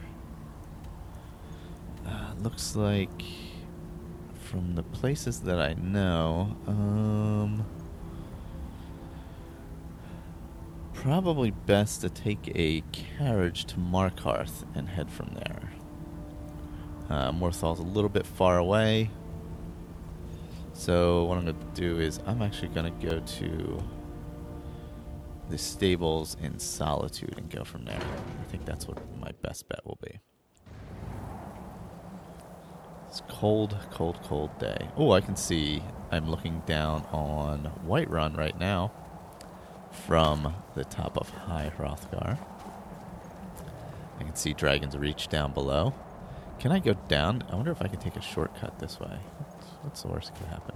uh, 2.08 2.34
looks 2.42 2.76
like 2.76 3.24
from 4.42 4.76
the 4.76 4.84
places 4.84 5.42
that 5.42 5.60
I 5.60 5.74
know, 5.74 6.58
um, 6.66 7.66
probably 11.02 11.52
best 11.52 12.02
to 12.02 12.10
take 12.10 12.52
a 12.56 12.82
carriage 12.92 13.64
to 13.64 13.78
Markarth 13.78 14.66
and 14.76 14.90
head 14.90 15.10
from 15.10 15.30
there. 15.34 15.72
Uh, 17.10 17.32
Morthal's 17.32 17.80
a 17.80 17.84
little 17.84 18.10
bit 18.10 18.26
far 18.26 18.58
away. 18.58 19.10
So 20.74 21.24
what 21.24 21.38
I'm 21.38 21.46
going 21.46 21.58
to 21.58 21.82
do 21.82 22.00
is 22.00 22.20
I'm 22.26 22.42
actually 22.42 22.68
going 22.70 22.94
to 22.94 23.08
go 23.08 23.20
to 23.20 23.84
the 25.50 25.58
stables 25.58 26.36
in 26.42 26.60
Solitude 26.60 27.34
and 27.38 27.50
go 27.50 27.64
from 27.64 27.86
there. 27.86 28.02
I 28.42 28.52
think 28.52 28.66
that's 28.66 28.86
what 28.86 29.00
my 29.20 29.32
best 29.42 29.70
bet 29.70 29.86
will 29.86 30.00
be. 30.02 30.20
It's 33.08 33.22
cold, 33.30 33.76
cold, 33.92 34.20
cold 34.24 34.58
day. 34.60 34.90
Oh, 34.98 35.12
I 35.14 35.22
can 35.22 35.38
see 35.38 35.82
I'm 36.12 36.30
looking 36.30 36.62
down 36.66 37.06
on 37.14 37.72
Whiterun 37.88 38.38
right 38.38 38.60
now 38.60 38.92
from 40.06 40.54
the 40.76 40.84
top 40.84 41.18
of 41.18 41.30
High 41.30 41.72
Hrothgar. 41.78 42.38
I 44.20 44.24
can 44.24 44.36
see 44.36 44.54
Dragon's 44.54 44.98
Reach 44.98 45.28
down 45.28 45.54
below. 45.54 45.94
Can 46.60 46.72
I 46.72 46.80
go 46.80 46.94
down? 47.08 47.44
I 47.50 47.56
wonder 47.56 47.72
if 47.72 47.82
I 47.82 47.88
can 47.88 48.00
take 48.00 48.16
a 48.16 48.22
shortcut 48.22 48.80
this 48.80 49.00
way. 49.00 49.20
What's, 49.82 50.02
the 50.02 50.10
worst 50.10 50.34
that 50.34 50.40
could 50.40 50.50
happen? 50.50 50.76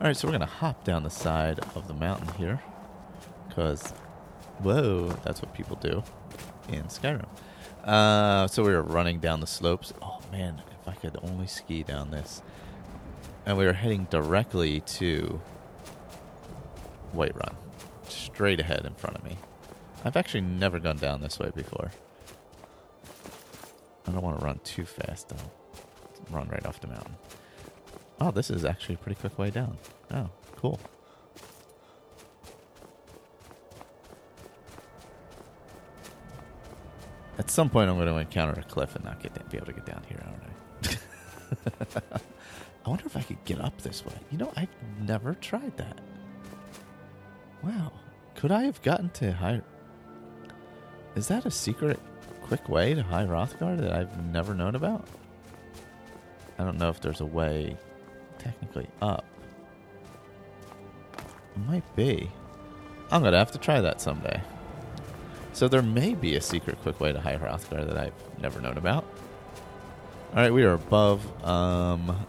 All 0.00 0.06
right, 0.06 0.16
so 0.16 0.26
we're 0.26 0.32
going 0.32 0.40
to 0.40 0.46
hop 0.46 0.82
down 0.82 1.04
the 1.04 1.10
side 1.10 1.60
of 1.76 1.86
the 1.86 1.94
mountain 1.94 2.34
here. 2.34 2.60
Because, 3.48 3.90
whoa, 4.58 5.08
that's 5.24 5.40
what 5.40 5.54
people 5.54 5.76
do 5.76 6.02
in 6.68 6.84
Skyrim. 6.84 7.28
Uh, 7.84 8.48
so 8.48 8.64
we 8.64 8.72
were 8.72 8.82
running 8.82 9.20
down 9.20 9.40
the 9.40 9.46
slopes. 9.46 9.92
Oh, 10.02 10.18
man, 10.32 10.62
if 10.80 10.88
I 10.88 10.94
could 10.94 11.16
only 11.22 11.46
ski 11.46 11.82
down 11.82 12.10
this. 12.10 12.42
And 13.46 13.56
we 13.56 13.66
were 13.66 13.72
heading 13.72 14.08
directly 14.10 14.80
to 14.80 15.40
Whiterun. 17.14 17.54
Straight 18.40 18.60
ahead 18.60 18.86
in 18.86 18.94
front 18.94 19.16
of 19.16 19.22
me. 19.22 19.36
I've 20.02 20.16
actually 20.16 20.40
never 20.40 20.78
gone 20.78 20.96
down 20.96 21.20
this 21.20 21.38
way 21.38 21.50
before. 21.54 21.90
I 24.08 24.12
don't 24.12 24.22
want 24.22 24.38
to 24.38 24.46
run 24.46 24.60
too 24.64 24.86
fast, 24.86 25.28
though. 25.28 25.36
Run 26.30 26.48
right 26.48 26.64
off 26.64 26.80
the 26.80 26.86
mountain. 26.86 27.16
Oh, 28.18 28.30
this 28.30 28.48
is 28.48 28.64
actually 28.64 28.94
a 28.94 28.96
pretty 28.96 29.20
quick 29.20 29.38
way 29.38 29.50
down. 29.50 29.76
Oh, 30.10 30.30
cool. 30.56 30.80
At 37.38 37.50
some 37.50 37.68
point, 37.68 37.90
I'm 37.90 37.96
going 37.96 38.08
to 38.08 38.16
encounter 38.16 38.58
a 38.58 38.64
cliff 38.64 38.96
and 38.96 39.04
not 39.04 39.22
get 39.22 39.34
be 39.50 39.58
able 39.58 39.66
to 39.66 39.74
get 39.74 39.84
down 39.84 40.02
here, 40.08 40.24
aren't 40.26 40.96
I? 41.92 42.00
I 42.86 42.88
wonder 42.88 43.04
if 43.04 43.18
I 43.18 43.20
could 43.20 43.44
get 43.44 43.60
up 43.60 43.82
this 43.82 44.02
way. 44.02 44.14
You 44.32 44.38
know, 44.38 44.50
I've 44.56 44.70
never 45.02 45.34
tried 45.34 45.76
that. 45.76 45.98
Wow. 47.62 47.92
Could 48.34 48.52
I 48.52 48.62
have 48.62 48.80
gotten 48.82 49.10
to 49.10 49.32
high... 49.32 49.60
Is 51.14 51.28
that 51.28 51.44
a 51.44 51.50
secret 51.50 51.98
quick 52.42 52.68
way 52.68 52.94
to 52.94 53.02
High 53.02 53.26
Hrothgar 53.26 53.78
that 53.78 53.92
I've 53.92 54.24
never 54.24 54.54
known 54.54 54.74
about? 54.74 55.06
I 56.58 56.64
don't 56.64 56.78
know 56.78 56.88
if 56.88 57.00
there's 57.00 57.20
a 57.20 57.26
way 57.26 57.76
technically 58.38 58.88
up. 59.00 59.24
It 61.16 61.66
might 61.66 61.96
be. 61.96 62.30
I'm 63.10 63.22
to 63.22 63.36
have 63.36 63.52
to 63.52 63.58
try 63.58 63.80
that 63.80 64.00
someday. 64.00 64.40
So 65.52 65.68
there 65.68 65.82
may 65.82 66.14
be 66.14 66.36
a 66.36 66.40
secret 66.40 66.80
quick 66.82 67.00
way 67.00 67.12
to 67.12 67.20
High 67.20 67.36
Hrothgar 67.36 67.86
that 67.86 67.98
I've 67.98 68.40
never 68.40 68.60
known 68.60 68.78
about. 68.78 69.04
Alright, 70.30 70.52
we 70.52 70.62
are 70.62 70.74
above 70.74 71.26
um, 71.44 72.26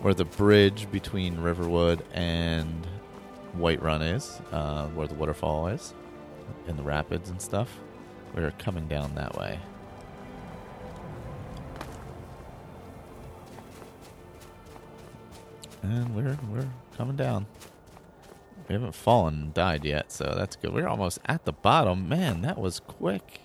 where 0.00 0.12
the 0.12 0.24
bridge 0.24 0.90
between 0.90 1.40
Riverwood 1.40 2.04
and 2.12 2.86
Whiterun 3.56 4.14
is, 4.14 4.40
uh, 4.50 4.86
where 4.88 5.06
the 5.06 5.14
waterfall 5.14 5.68
is, 5.68 5.94
in 6.66 6.76
the 6.76 6.82
rapids 6.82 7.30
and 7.30 7.40
stuff. 7.40 7.78
We're 8.34 8.50
coming 8.52 8.88
down 8.88 9.14
that 9.14 9.36
way. 9.36 9.58
And 15.82 16.14
we're 16.14 16.38
we're 16.50 16.68
coming 16.96 17.16
down. 17.16 17.46
We 18.68 18.74
haven't 18.74 18.94
fallen 18.94 19.34
and 19.34 19.54
died 19.54 19.84
yet, 19.84 20.12
so 20.12 20.32
that's 20.36 20.56
good. 20.56 20.72
We're 20.72 20.86
almost 20.86 21.18
at 21.26 21.44
the 21.44 21.52
bottom. 21.52 22.08
Man, 22.08 22.42
that 22.42 22.58
was 22.58 22.80
quick. 22.80 23.40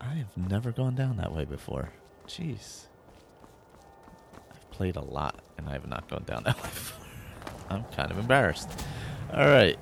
I 0.00 0.14
have 0.14 0.36
never 0.36 0.72
gone 0.72 0.94
down 0.94 1.18
that 1.18 1.32
way 1.32 1.44
before. 1.44 1.90
Jeez. 2.26 2.86
I've 4.50 4.70
played 4.70 4.96
a 4.96 5.02
lot, 5.02 5.40
and 5.58 5.68
I 5.68 5.72
have 5.72 5.86
not 5.86 6.08
gone 6.08 6.24
down 6.24 6.44
that 6.44 6.56
way 6.62 6.70
before. 6.70 7.07
I'm 7.70 7.84
kind 7.96 8.10
of 8.10 8.18
embarrassed. 8.18 8.68
All 9.32 9.46
right. 9.46 9.78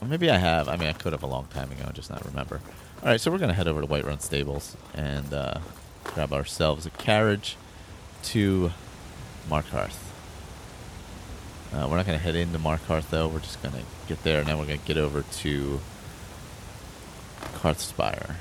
Well, 0.00 0.08
maybe 0.08 0.30
I 0.30 0.38
have. 0.38 0.68
I 0.68 0.76
mean, 0.76 0.88
I 0.88 0.92
could 0.92 1.12
have 1.12 1.22
a 1.22 1.26
long 1.26 1.46
time 1.46 1.70
ago, 1.70 1.90
just 1.92 2.10
not 2.10 2.24
remember. 2.24 2.60
All 3.02 3.08
right, 3.08 3.20
so 3.20 3.30
we're 3.30 3.38
going 3.38 3.48
to 3.48 3.54
head 3.54 3.68
over 3.68 3.80
to 3.80 3.86
Whiterun 3.86 4.20
Stables 4.20 4.76
and 4.94 5.32
uh, 5.32 5.58
grab 6.04 6.32
ourselves 6.32 6.86
a 6.86 6.90
carriage 6.90 7.56
to 8.24 8.72
Markarth. 9.48 9.96
Uh, 11.72 11.86
we're 11.88 11.96
not 11.96 12.06
going 12.06 12.18
to 12.18 12.22
head 12.22 12.34
into 12.34 12.58
Markarth, 12.58 13.10
though. 13.10 13.28
We're 13.28 13.40
just 13.40 13.62
going 13.62 13.74
to 13.74 13.82
get 14.08 14.22
there, 14.22 14.40
and 14.40 14.48
then 14.48 14.58
we're 14.58 14.66
going 14.66 14.80
to 14.80 14.86
get 14.86 14.96
over 14.96 15.22
to 15.22 15.80
Karthspire. 17.54 18.36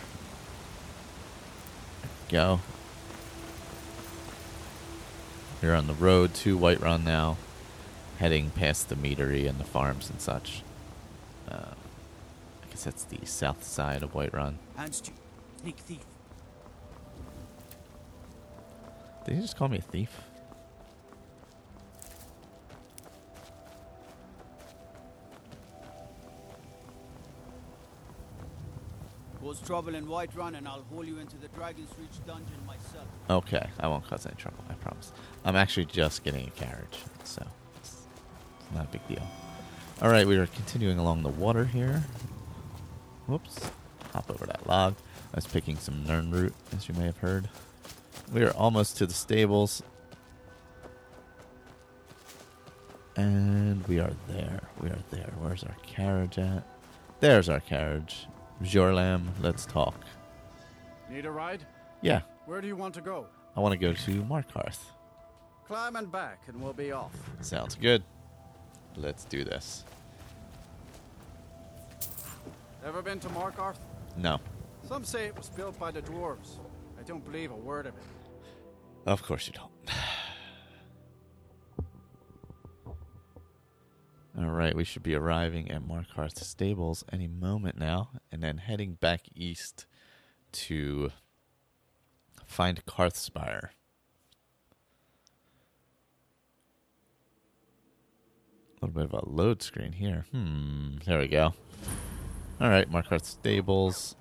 Go. 2.29 2.59
We're 5.62 5.76
on 5.76 5.88
the 5.88 5.93
road 5.93 6.34
to 6.36 6.58
Whiterun 6.58 7.04
now, 7.04 7.36
heading 8.17 8.52
past 8.52 8.88
the 8.88 8.95
meadery 8.95 9.48
and 9.48 9.60
the 9.60 9.65
farms 9.65 10.10
and 10.10 10.22
such. 10.22 10.63
Uh, 11.50 11.74
I 12.63 12.69
guess 12.69 12.86
that's 12.86 13.04
the 13.04 13.26
south 13.26 13.63
side 13.65 14.02
of 14.02 14.13
Whiterun. 14.13 14.56
Hands 14.78 15.02
to 15.02 15.12
sneak 15.62 15.78
thief. 15.78 16.06
Did 19.26 19.36
he 19.36 19.41
just 19.41 19.58
call 19.58 19.67
me 19.67 19.80
a 19.80 19.82
thief? 19.82 20.22
Cause 29.49 29.62
trouble 29.62 29.95
in 29.95 30.05
Whiterun 30.05 30.55
and 30.55 30.67
I'll 30.67 30.85
haul 30.93 31.03
you 31.03 31.17
into 31.17 31.35
the 31.38 31.47
Dragon's 31.47 31.89
Reach 31.99 32.23
dungeon 32.27 32.63
myself. 32.67 33.07
Okay, 33.31 33.67
I 33.79 33.88
won't 33.88 34.07
cause 34.07 34.27
any 34.27 34.35
trouble, 34.35 34.63
I 34.69 34.73
promise. 34.73 35.12
I'm 35.43 35.55
actually 35.55 35.85
just 35.85 36.23
getting 36.23 36.47
a 36.47 36.51
carriage, 36.51 36.99
so 37.23 37.43
it's, 37.77 38.05
not 38.75 38.85
a 38.85 38.88
big 38.89 39.07
deal. 39.07 39.27
All 40.03 40.12
right, 40.12 40.27
we 40.27 40.38
are 40.38 40.45
continuing 40.45 40.99
along 40.99 41.23
the 41.23 41.29
water 41.29 41.65
here. 41.65 42.03
Whoops. 43.25 43.71
Hop 44.13 44.29
over 44.29 44.45
that 44.45 44.67
log. 44.67 44.93
I 45.33 45.38
was 45.38 45.47
picking 45.47 45.77
some 45.77 46.05
Nirnroot, 46.05 46.53
as 46.77 46.88
you 46.88 46.93
may 46.93 47.05
have 47.05 47.17
heard. 47.17 47.49
We 48.31 48.43
are 48.43 48.51
almost 48.51 48.97
to 48.97 49.07
the 49.07 49.15
stables. 49.15 49.81
And 53.15 53.83
we 53.88 53.99
are 53.99 54.13
there. 54.27 54.62
We 54.79 54.89
are 54.89 55.03
there. 55.09 55.33
Where's 55.39 55.63
our 55.63 55.75
carriage 55.88 56.38
at? 56.38 56.67
There's 57.19 57.49
our 57.49 57.59
carriage. 57.59 58.27
Bjorlam, 58.62 59.28
let's 59.41 59.65
talk. 59.65 59.95
Need 61.10 61.26
a 61.26 61.32
ride? 61.32 61.65
Yeah, 62.02 62.22
Where 62.45 62.62
do 62.62 62.67
you 62.67 62.76
want 62.76 62.93
to 62.95 63.02
go? 63.02 63.28
I 63.56 63.60
want 63.60 63.74
to 63.74 63.78
go 63.78 63.93
to 63.93 64.12
Markarth. 64.24 64.80
Climb 65.65 65.95
and 65.95 66.12
back, 66.12 66.43
and 66.48 66.62
we'll 66.62 66.74
be 66.74 66.91
off. 66.91 67.12
Sounds 67.41 67.76
good. 67.76 68.04
Let's 68.95 69.26
do 69.26 69.43
this. 69.43 69.84
Ever 72.86 73.02
been 73.02 73.19
to 73.19 73.30
Markarth? 73.30 73.78
No. 74.17 74.39
Some 74.88 75.04
say 75.04 75.26
it 75.26 75.38
was 75.38 75.50
built 75.50 75.78
by 75.80 75.91
the 75.91 76.02
dwarves. 76.02 76.58
I 77.00 77.04
don't 77.04 77.24
believe 77.24 77.52
a 77.52 77.56
word 77.56 77.86
of 77.86 77.95
it. 77.95 78.04
Of 79.06 79.24
course 79.24 79.48
you 79.48 79.54
don't. 79.54 79.72
All 84.38 84.50
right, 84.52 84.76
we 84.76 84.84
should 84.86 85.04
be 85.04 85.15
arriving 85.15 85.69
at 85.72 85.82
Markarth 85.88 86.38
Stables 86.39 87.04
any 87.12 87.28
moment 87.28 87.78
now, 87.78 88.10
and 88.39 88.43
then 88.45 88.58
heading 88.60 88.93
back 88.93 89.23
east 89.36 89.86
to 90.54 91.12
find 92.45 92.86
Karthspire. 92.86 93.71
A 98.82 98.86
little 98.86 98.95
bit 98.95 99.04
of 99.04 99.13
a 99.13 99.30
load 99.30 99.62
screen 99.62 99.91
here. 99.91 100.25
Hmm, 100.32 100.99
there 101.06 101.19
we 101.19 101.28
go. 101.28 101.54
All 102.62 102.69
right, 102.69 102.89
Markarth 102.89 103.25
Stables. 103.25 104.15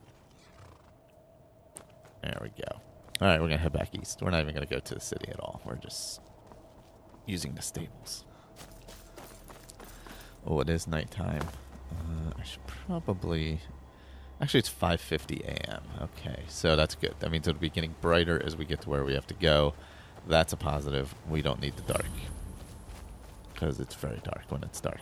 There 2.25 2.39
we 2.43 2.49
go. 2.49 2.81
All 3.21 3.29
right, 3.29 3.41
we're 3.41 3.47
going 3.47 3.51
to 3.51 3.59
head 3.59 3.73
back 3.73 3.95
east. 3.95 4.21
We're 4.21 4.31
not 4.31 4.41
even 4.41 4.53
going 4.53 4.67
to 4.67 4.75
go 4.75 4.81
to 4.81 4.95
the 4.97 5.01
city 5.01 5.29
at 5.29 5.39
all. 5.39 5.61
We're 5.65 5.77
just 5.77 6.21
using 7.25 7.55
the 7.55 7.63
stables. 7.63 8.25
Oh, 10.45 10.59
it 10.59 10.69
is 10.69 10.89
nighttime. 10.89 11.47
Uh, 11.93 12.33
I 12.37 12.43
should 12.43 12.67
probably. 12.67 13.61
Actually, 14.41 14.61
it's 14.61 14.71
5:50 14.71 15.41
a.m. 15.45 15.83
Okay, 16.01 16.43
so 16.49 16.77
that's 16.77 16.95
good. 16.95 17.15
That 17.19 17.31
means 17.31 17.49
it'll 17.49 17.61
be 17.61 17.71
getting 17.71 17.95
brighter 18.01 18.41
as 18.45 18.57
we 18.57 18.65
get 18.65 18.81
to 18.83 18.91
where 18.91 19.05
we 19.05 19.15
have 19.15 19.27
to 19.29 19.35
go. 19.35 19.75
That's 20.27 20.53
a 20.53 20.57
positive. 20.57 21.15
We 21.29 21.43
don't 21.43 21.61
need 21.61 21.77
the 21.77 21.93
dark 21.93 22.07
because 23.53 23.81
it's 23.81 23.97
very 23.97 24.21
dark 24.23 24.43
when 24.51 24.63
it's 24.63 24.81
dark. 24.81 25.01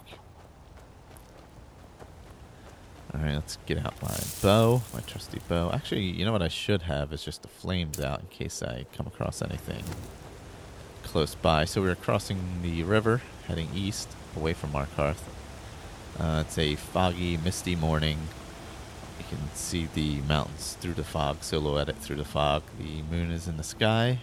All 3.12 3.20
right, 3.20 3.34
let's 3.34 3.58
get 3.66 3.78
out 3.78 4.00
my 4.02 4.16
bow, 4.42 4.82
my 4.92 5.00
trusty 5.00 5.40
bow. 5.48 5.70
Actually, 5.72 6.02
you 6.02 6.24
know 6.24 6.32
what 6.32 6.42
I 6.42 6.48
should 6.48 6.82
have 6.82 7.12
is 7.12 7.22
just 7.22 7.42
the 7.42 7.48
flames 7.48 8.00
out 8.00 8.20
in 8.20 8.26
case 8.28 8.62
I 8.62 8.86
come 8.94 9.06
across 9.06 9.42
anything 9.42 9.84
close 11.02 11.34
by. 11.34 11.64
So 11.64 11.82
we're 11.82 11.94
crossing 11.94 12.38
the 12.62 12.82
river, 12.82 13.22
heading 13.46 13.68
east, 13.74 14.08
away 14.36 14.52
from 14.52 14.72
Markarth. 14.72 15.22
Uh, 16.18 16.44
it's 16.46 16.58
a 16.58 16.74
foggy, 16.74 17.36
misty 17.36 17.76
morning. 17.76 18.18
You 19.18 19.24
can 19.28 19.54
see 19.54 19.88
the 19.94 20.20
mountains 20.22 20.76
through 20.80 20.94
the 20.94 21.04
fog, 21.04 21.42
silhouetted 21.42 21.96
through 21.98 22.16
the 22.16 22.24
fog. 22.24 22.62
The 22.78 23.02
moon 23.02 23.30
is 23.30 23.48
in 23.48 23.56
the 23.56 23.64
sky. 23.64 24.20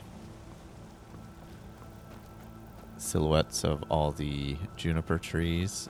Silhouettes 2.97 3.63
of 3.63 3.83
all 3.89 4.11
the 4.11 4.57
juniper 4.77 5.17
trees 5.17 5.89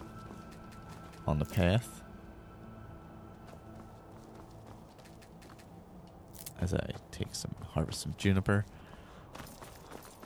on 1.27 1.39
the 1.39 1.45
path. 1.45 2.01
As 6.59 6.73
I 6.73 6.91
take 7.11 7.35
some 7.35 7.53
harvest 7.73 8.01
some 8.01 8.15
juniper. 8.17 8.65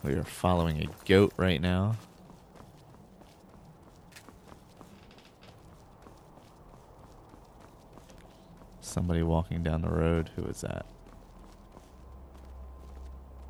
We 0.03 0.13
are 0.13 0.23
following 0.23 0.81
a 0.81 0.87
goat 1.05 1.33
right 1.37 1.59
now. 1.59 1.95
Somebody 8.97 9.21
walking 9.21 9.61
down 9.61 9.83
the 9.83 9.91
road. 9.91 10.31
Who 10.35 10.43
is 10.45 10.61
that? 10.61 10.87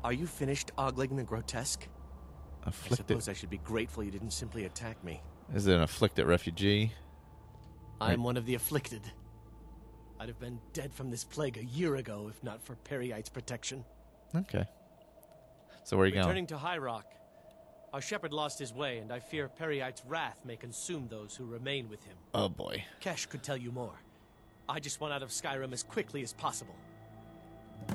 Are 0.04 0.12
you 0.12 0.26
finished 0.26 0.72
ogling 0.76 1.16
the 1.16 1.22
grotesque? 1.22 1.88
Afflicted. 2.66 2.92
I 2.92 2.96
suppose 2.96 3.28
I 3.30 3.32
should 3.32 3.48
be 3.48 3.56
grateful 3.56 4.04
you 4.04 4.10
didn't 4.10 4.32
simply 4.32 4.66
attack 4.66 5.02
me. 5.02 5.22
Is 5.54 5.66
it 5.66 5.74
an 5.74 5.80
afflicted 5.80 6.26
refugee? 6.26 6.92
I'm 7.98 8.22
one 8.22 8.36
of 8.36 8.44
the 8.44 8.56
afflicted. 8.56 9.00
I'd 10.20 10.28
have 10.28 10.38
been 10.38 10.60
dead 10.74 10.92
from 10.92 11.10
this 11.10 11.24
plague 11.24 11.56
a 11.56 11.64
year 11.64 11.96
ago 11.96 12.26
if 12.28 12.44
not 12.44 12.62
for 12.62 12.76
Peryite's 12.84 13.30
protection. 13.30 13.86
Okay. 14.36 14.66
So 15.84 15.96
where 15.96 16.04
are 16.04 16.08
you 16.08 16.12
going? 16.12 16.26
Returning 16.26 16.46
to 16.48 16.58
High 16.58 16.76
Rock. 16.76 17.06
Our 17.94 18.02
shepherd 18.02 18.34
lost 18.34 18.58
his 18.58 18.74
way, 18.74 18.98
and 18.98 19.10
I 19.10 19.18
fear 19.18 19.48
Peryite's 19.48 20.02
wrath 20.06 20.40
may 20.44 20.56
consume 20.56 21.08
those 21.08 21.34
who 21.34 21.46
remain 21.46 21.88
with 21.88 22.04
him. 22.04 22.18
Oh 22.34 22.50
boy. 22.50 22.84
Kesh 23.00 23.26
could 23.30 23.42
tell 23.42 23.56
you 23.56 23.72
more. 23.72 23.98
I 24.68 24.80
just 24.80 25.00
want 25.00 25.14
out 25.14 25.22
of 25.22 25.30
Skyrim 25.30 25.72
as 25.72 25.82
quickly 25.82 26.22
as 26.22 26.32
possible. 26.34 26.74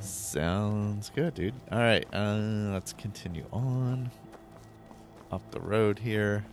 Sounds 0.01 1.11
good, 1.13 1.35
dude. 1.35 1.53
All 1.71 1.77
right, 1.79 2.05
uh, 2.13 2.71
let's 2.73 2.93
continue 2.93 3.45
on 3.53 4.09
up 5.31 5.41
the 5.51 5.59
road 5.59 5.99
here. 5.99 6.43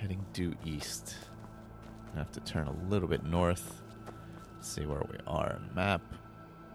Heading 0.00 0.24
due 0.32 0.54
east. 0.64 1.14
I 2.14 2.18
have 2.18 2.30
to 2.32 2.40
turn 2.40 2.66
a 2.66 2.90
little 2.90 3.08
bit 3.08 3.24
north. 3.24 3.82
See 4.60 4.84
where 4.84 5.02
we 5.10 5.16
are 5.26 5.54
on 5.54 5.70
map. 5.74 6.02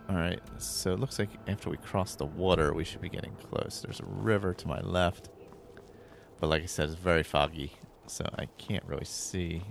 All 0.09 0.15
right, 0.15 0.41
so 0.57 0.93
it 0.93 0.99
looks 0.99 1.19
like 1.19 1.29
after 1.47 1.69
we 1.69 1.77
cross 1.77 2.15
the 2.15 2.25
water, 2.25 2.73
we 2.73 2.83
should 2.83 3.01
be 3.01 3.09
getting 3.09 3.35
close. 3.35 3.81
There's 3.85 3.99
a 3.99 4.05
river 4.05 4.53
to 4.53 4.67
my 4.67 4.81
left, 4.81 5.29
but 6.39 6.47
like 6.47 6.63
I 6.63 6.65
said, 6.65 6.89
it's 6.89 6.99
very 6.99 7.23
foggy, 7.23 7.71
so 8.07 8.27
I 8.37 8.47
can't 8.57 8.83
really 8.85 9.05
see. 9.05 9.61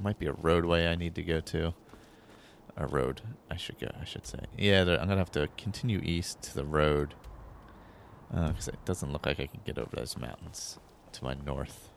Might 0.00 0.18
be 0.18 0.26
a 0.26 0.32
roadway 0.32 0.86
I 0.86 0.96
need 0.96 1.14
to 1.14 1.22
go 1.22 1.40
to 1.40 1.72
a 2.76 2.86
road. 2.86 3.22
I 3.50 3.56
should 3.56 3.78
go. 3.78 3.88
I 4.00 4.04
should 4.04 4.26
say. 4.26 4.40
Yeah, 4.58 4.82
I'm 4.82 5.08
gonna 5.08 5.16
have 5.16 5.32
to 5.32 5.48
continue 5.56 6.00
east 6.02 6.42
to 6.42 6.54
the 6.54 6.64
road 6.64 7.14
because 8.30 8.68
it 8.68 8.84
doesn't 8.84 9.12
look 9.12 9.26
like 9.26 9.40
I 9.40 9.46
can 9.46 9.60
get 9.64 9.78
over 9.78 9.96
those 9.96 10.18
mountains 10.18 10.78
to 11.12 11.24
my 11.24 11.34
north. 11.46 11.88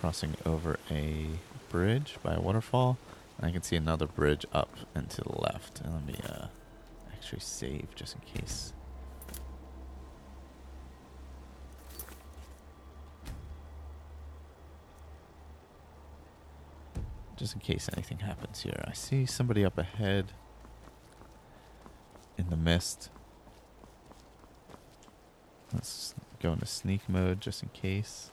Crossing 0.00 0.34
over 0.44 0.80
a 0.90 1.26
bridge 1.68 2.16
by 2.22 2.34
a 2.34 2.40
waterfall. 2.40 2.98
I 3.40 3.50
can 3.50 3.62
see 3.62 3.76
another 3.76 4.06
bridge 4.06 4.46
up 4.52 4.70
and 4.94 5.10
to 5.10 5.20
the 5.22 5.40
left. 5.40 5.82
Let 5.84 6.06
me 6.06 6.14
uh, 6.28 6.46
actually 7.22 7.40
save 7.40 7.86
just 7.94 8.16
in 8.16 8.40
case. 8.40 8.72
just 17.36 17.54
in 17.54 17.60
case 17.60 17.88
anything 17.92 18.18
happens 18.18 18.62
here. 18.62 18.84
I 18.86 18.92
see 18.92 19.26
somebody 19.26 19.64
up 19.64 19.76
ahead 19.76 20.26
in 22.38 22.50
the 22.50 22.56
mist. 22.56 23.10
Let's 25.74 26.14
go 26.40 26.52
into 26.52 26.66
sneak 26.66 27.08
mode 27.08 27.40
just 27.40 27.64
in 27.64 27.70
case. 27.70 28.30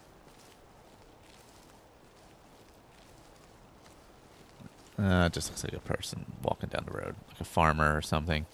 Uh, 4.99 5.29
just 5.29 5.49
looks 5.49 5.63
like 5.63 5.73
a 5.73 5.79
person 5.79 6.25
walking 6.43 6.69
down 6.69 6.85
the 6.85 6.95
road, 6.95 7.15
like 7.29 7.41
a 7.41 7.45
farmer 7.45 7.97
or 7.97 8.03
something. 8.03 8.45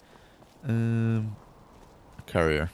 Um, 0.64 1.36
courier. 2.26 2.70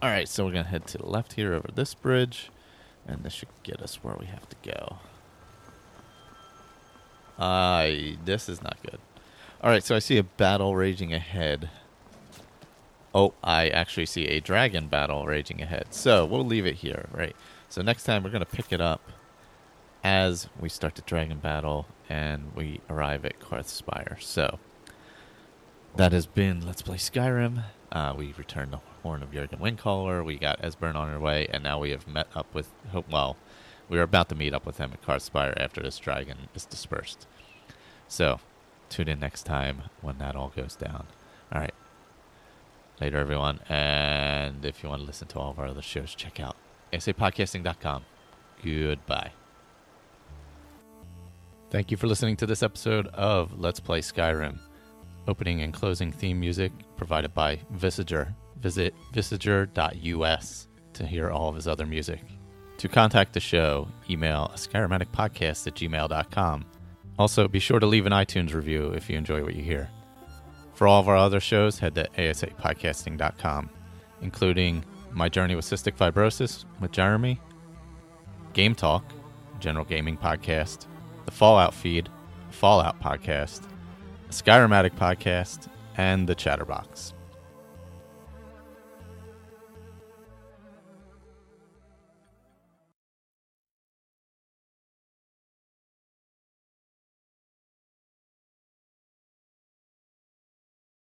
All 0.00 0.10
right, 0.10 0.28
so 0.28 0.44
we're 0.44 0.52
gonna 0.52 0.64
head 0.64 0.86
to 0.88 0.98
the 0.98 1.06
left 1.06 1.32
here 1.32 1.54
over 1.54 1.68
this 1.74 1.94
bridge, 1.94 2.50
and 3.06 3.24
this 3.24 3.32
should 3.32 3.48
get 3.62 3.82
us 3.82 3.96
where 3.96 4.16
we 4.18 4.26
have 4.26 4.48
to 4.48 4.56
go. 4.62 4.98
I 7.38 8.16
this 8.24 8.48
is 8.48 8.62
not 8.62 8.76
good. 8.82 8.98
All 9.60 9.70
right, 9.70 9.82
so 9.82 9.96
I 9.96 9.98
see 9.98 10.18
a 10.18 10.22
battle 10.22 10.76
raging 10.76 11.12
ahead. 11.12 11.68
Oh, 13.14 13.34
I 13.42 13.68
actually 13.68 14.06
see 14.06 14.26
a 14.26 14.40
dragon 14.40 14.86
battle 14.86 15.26
raging 15.26 15.60
ahead. 15.60 15.88
So 15.90 16.24
we'll 16.24 16.44
leave 16.44 16.66
it 16.66 16.76
here, 16.76 17.08
right? 17.10 17.34
So 17.68 17.82
next 17.82 18.04
time 18.04 18.22
we're 18.22 18.30
gonna 18.30 18.44
pick 18.44 18.72
it 18.72 18.80
up 18.80 19.00
as 20.04 20.48
we 20.60 20.68
start 20.68 20.94
the 20.94 21.02
dragon 21.02 21.38
battle 21.38 21.86
and 22.08 22.52
we 22.54 22.80
arrive 22.88 23.24
at 23.24 23.40
Karthspire. 23.40 24.20
So 24.22 24.60
that 25.98 26.12
has 26.12 26.26
been 26.26 26.64
Let's 26.64 26.80
Play 26.80 26.96
Skyrim. 26.96 27.64
Uh, 27.90 28.14
we 28.16 28.32
returned 28.38 28.72
the 28.72 28.78
Horn 29.02 29.20
of 29.20 29.32
Jurgen 29.32 29.58
Windcaller. 29.58 30.24
We 30.24 30.38
got 30.38 30.62
Esbern 30.62 30.94
on 30.94 31.10
our 31.10 31.18
way, 31.18 31.48
and 31.52 31.64
now 31.64 31.80
we 31.80 31.90
have 31.90 32.06
met 32.06 32.28
up 32.36 32.54
with. 32.54 32.70
Well, 33.10 33.36
we 33.88 33.98
are 33.98 34.02
about 34.02 34.28
to 34.28 34.36
meet 34.36 34.54
up 34.54 34.64
with 34.64 34.78
him 34.78 34.92
at 34.92 35.02
Karthspire 35.02 35.60
after 35.60 35.82
this 35.82 35.98
dragon 35.98 36.48
is 36.54 36.64
dispersed. 36.64 37.26
So 38.06 38.38
tune 38.88 39.08
in 39.08 39.18
next 39.18 39.42
time 39.42 39.82
when 40.00 40.18
that 40.18 40.36
all 40.36 40.52
goes 40.54 40.76
down. 40.76 41.08
All 41.52 41.60
right. 41.60 41.74
Later, 43.00 43.18
everyone. 43.18 43.58
And 43.68 44.64
if 44.64 44.84
you 44.84 44.88
want 44.88 45.02
to 45.02 45.06
listen 45.06 45.26
to 45.28 45.38
all 45.40 45.50
of 45.50 45.58
our 45.58 45.66
other 45.66 45.82
shows, 45.82 46.14
check 46.14 46.38
out 46.38 46.54
asapodcasting.com. 46.92 48.04
Goodbye. 48.64 49.32
Thank 51.70 51.90
you 51.90 51.96
for 51.96 52.06
listening 52.06 52.36
to 52.36 52.46
this 52.46 52.62
episode 52.62 53.08
of 53.08 53.58
Let's 53.58 53.80
Play 53.80 54.00
Skyrim. 54.00 54.60
Opening 55.28 55.60
and 55.62 55.72
closing 55.74 56.10
theme 56.10 56.40
music 56.40 56.72
provided 56.96 57.34
by 57.34 57.60
Visager. 57.76 58.34
Visit 58.60 58.94
visager.us 59.12 60.68
to 60.94 61.06
hear 61.06 61.30
all 61.30 61.50
of 61.50 61.54
his 61.54 61.68
other 61.68 61.86
music. 61.86 62.20
To 62.78 62.88
contact 62.88 63.34
the 63.34 63.40
show, 63.40 63.88
email 64.08 64.50
skyrimaticpodcast 64.54 65.66
at 65.66 65.74
gmail.com. 65.74 66.64
Also, 67.18 67.46
be 67.46 67.58
sure 67.58 67.78
to 67.78 67.86
leave 67.86 68.06
an 68.06 68.12
iTunes 68.12 68.54
review 68.54 68.92
if 68.92 69.10
you 69.10 69.18
enjoy 69.18 69.42
what 69.42 69.54
you 69.54 69.62
hear. 69.62 69.90
For 70.74 70.86
all 70.86 71.00
of 71.00 71.08
our 71.08 71.16
other 71.16 71.40
shows, 71.40 71.78
head 71.78 71.96
to 71.96 72.08
asapodcasting.com, 72.16 73.70
including 74.22 74.84
My 75.12 75.28
Journey 75.28 75.56
with 75.56 75.64
Cystic 75.64 75.96
Fibrosis 75.96 76.64
with 76.80 76.92
Jeremy, 76.92 77.40
Game 78.54 78.74
Talk, 78.74 79.04
General 79.60 79.84
Gaming 79.84 80.16
Podcast, 80.16 80.86
the 81.26 81.32
Fallout 81.32 81.74
Feed, 81.74 82.08
Fallout 82.50 83.00
Podcast, 83.02 83.62
Skyrim 84.30 84.74
Addict 84.74 84.98
Podcast, 84.98 85.68
and 85.96 86.28
the 86.28 86.34
Chatterbox. 86.34 87.14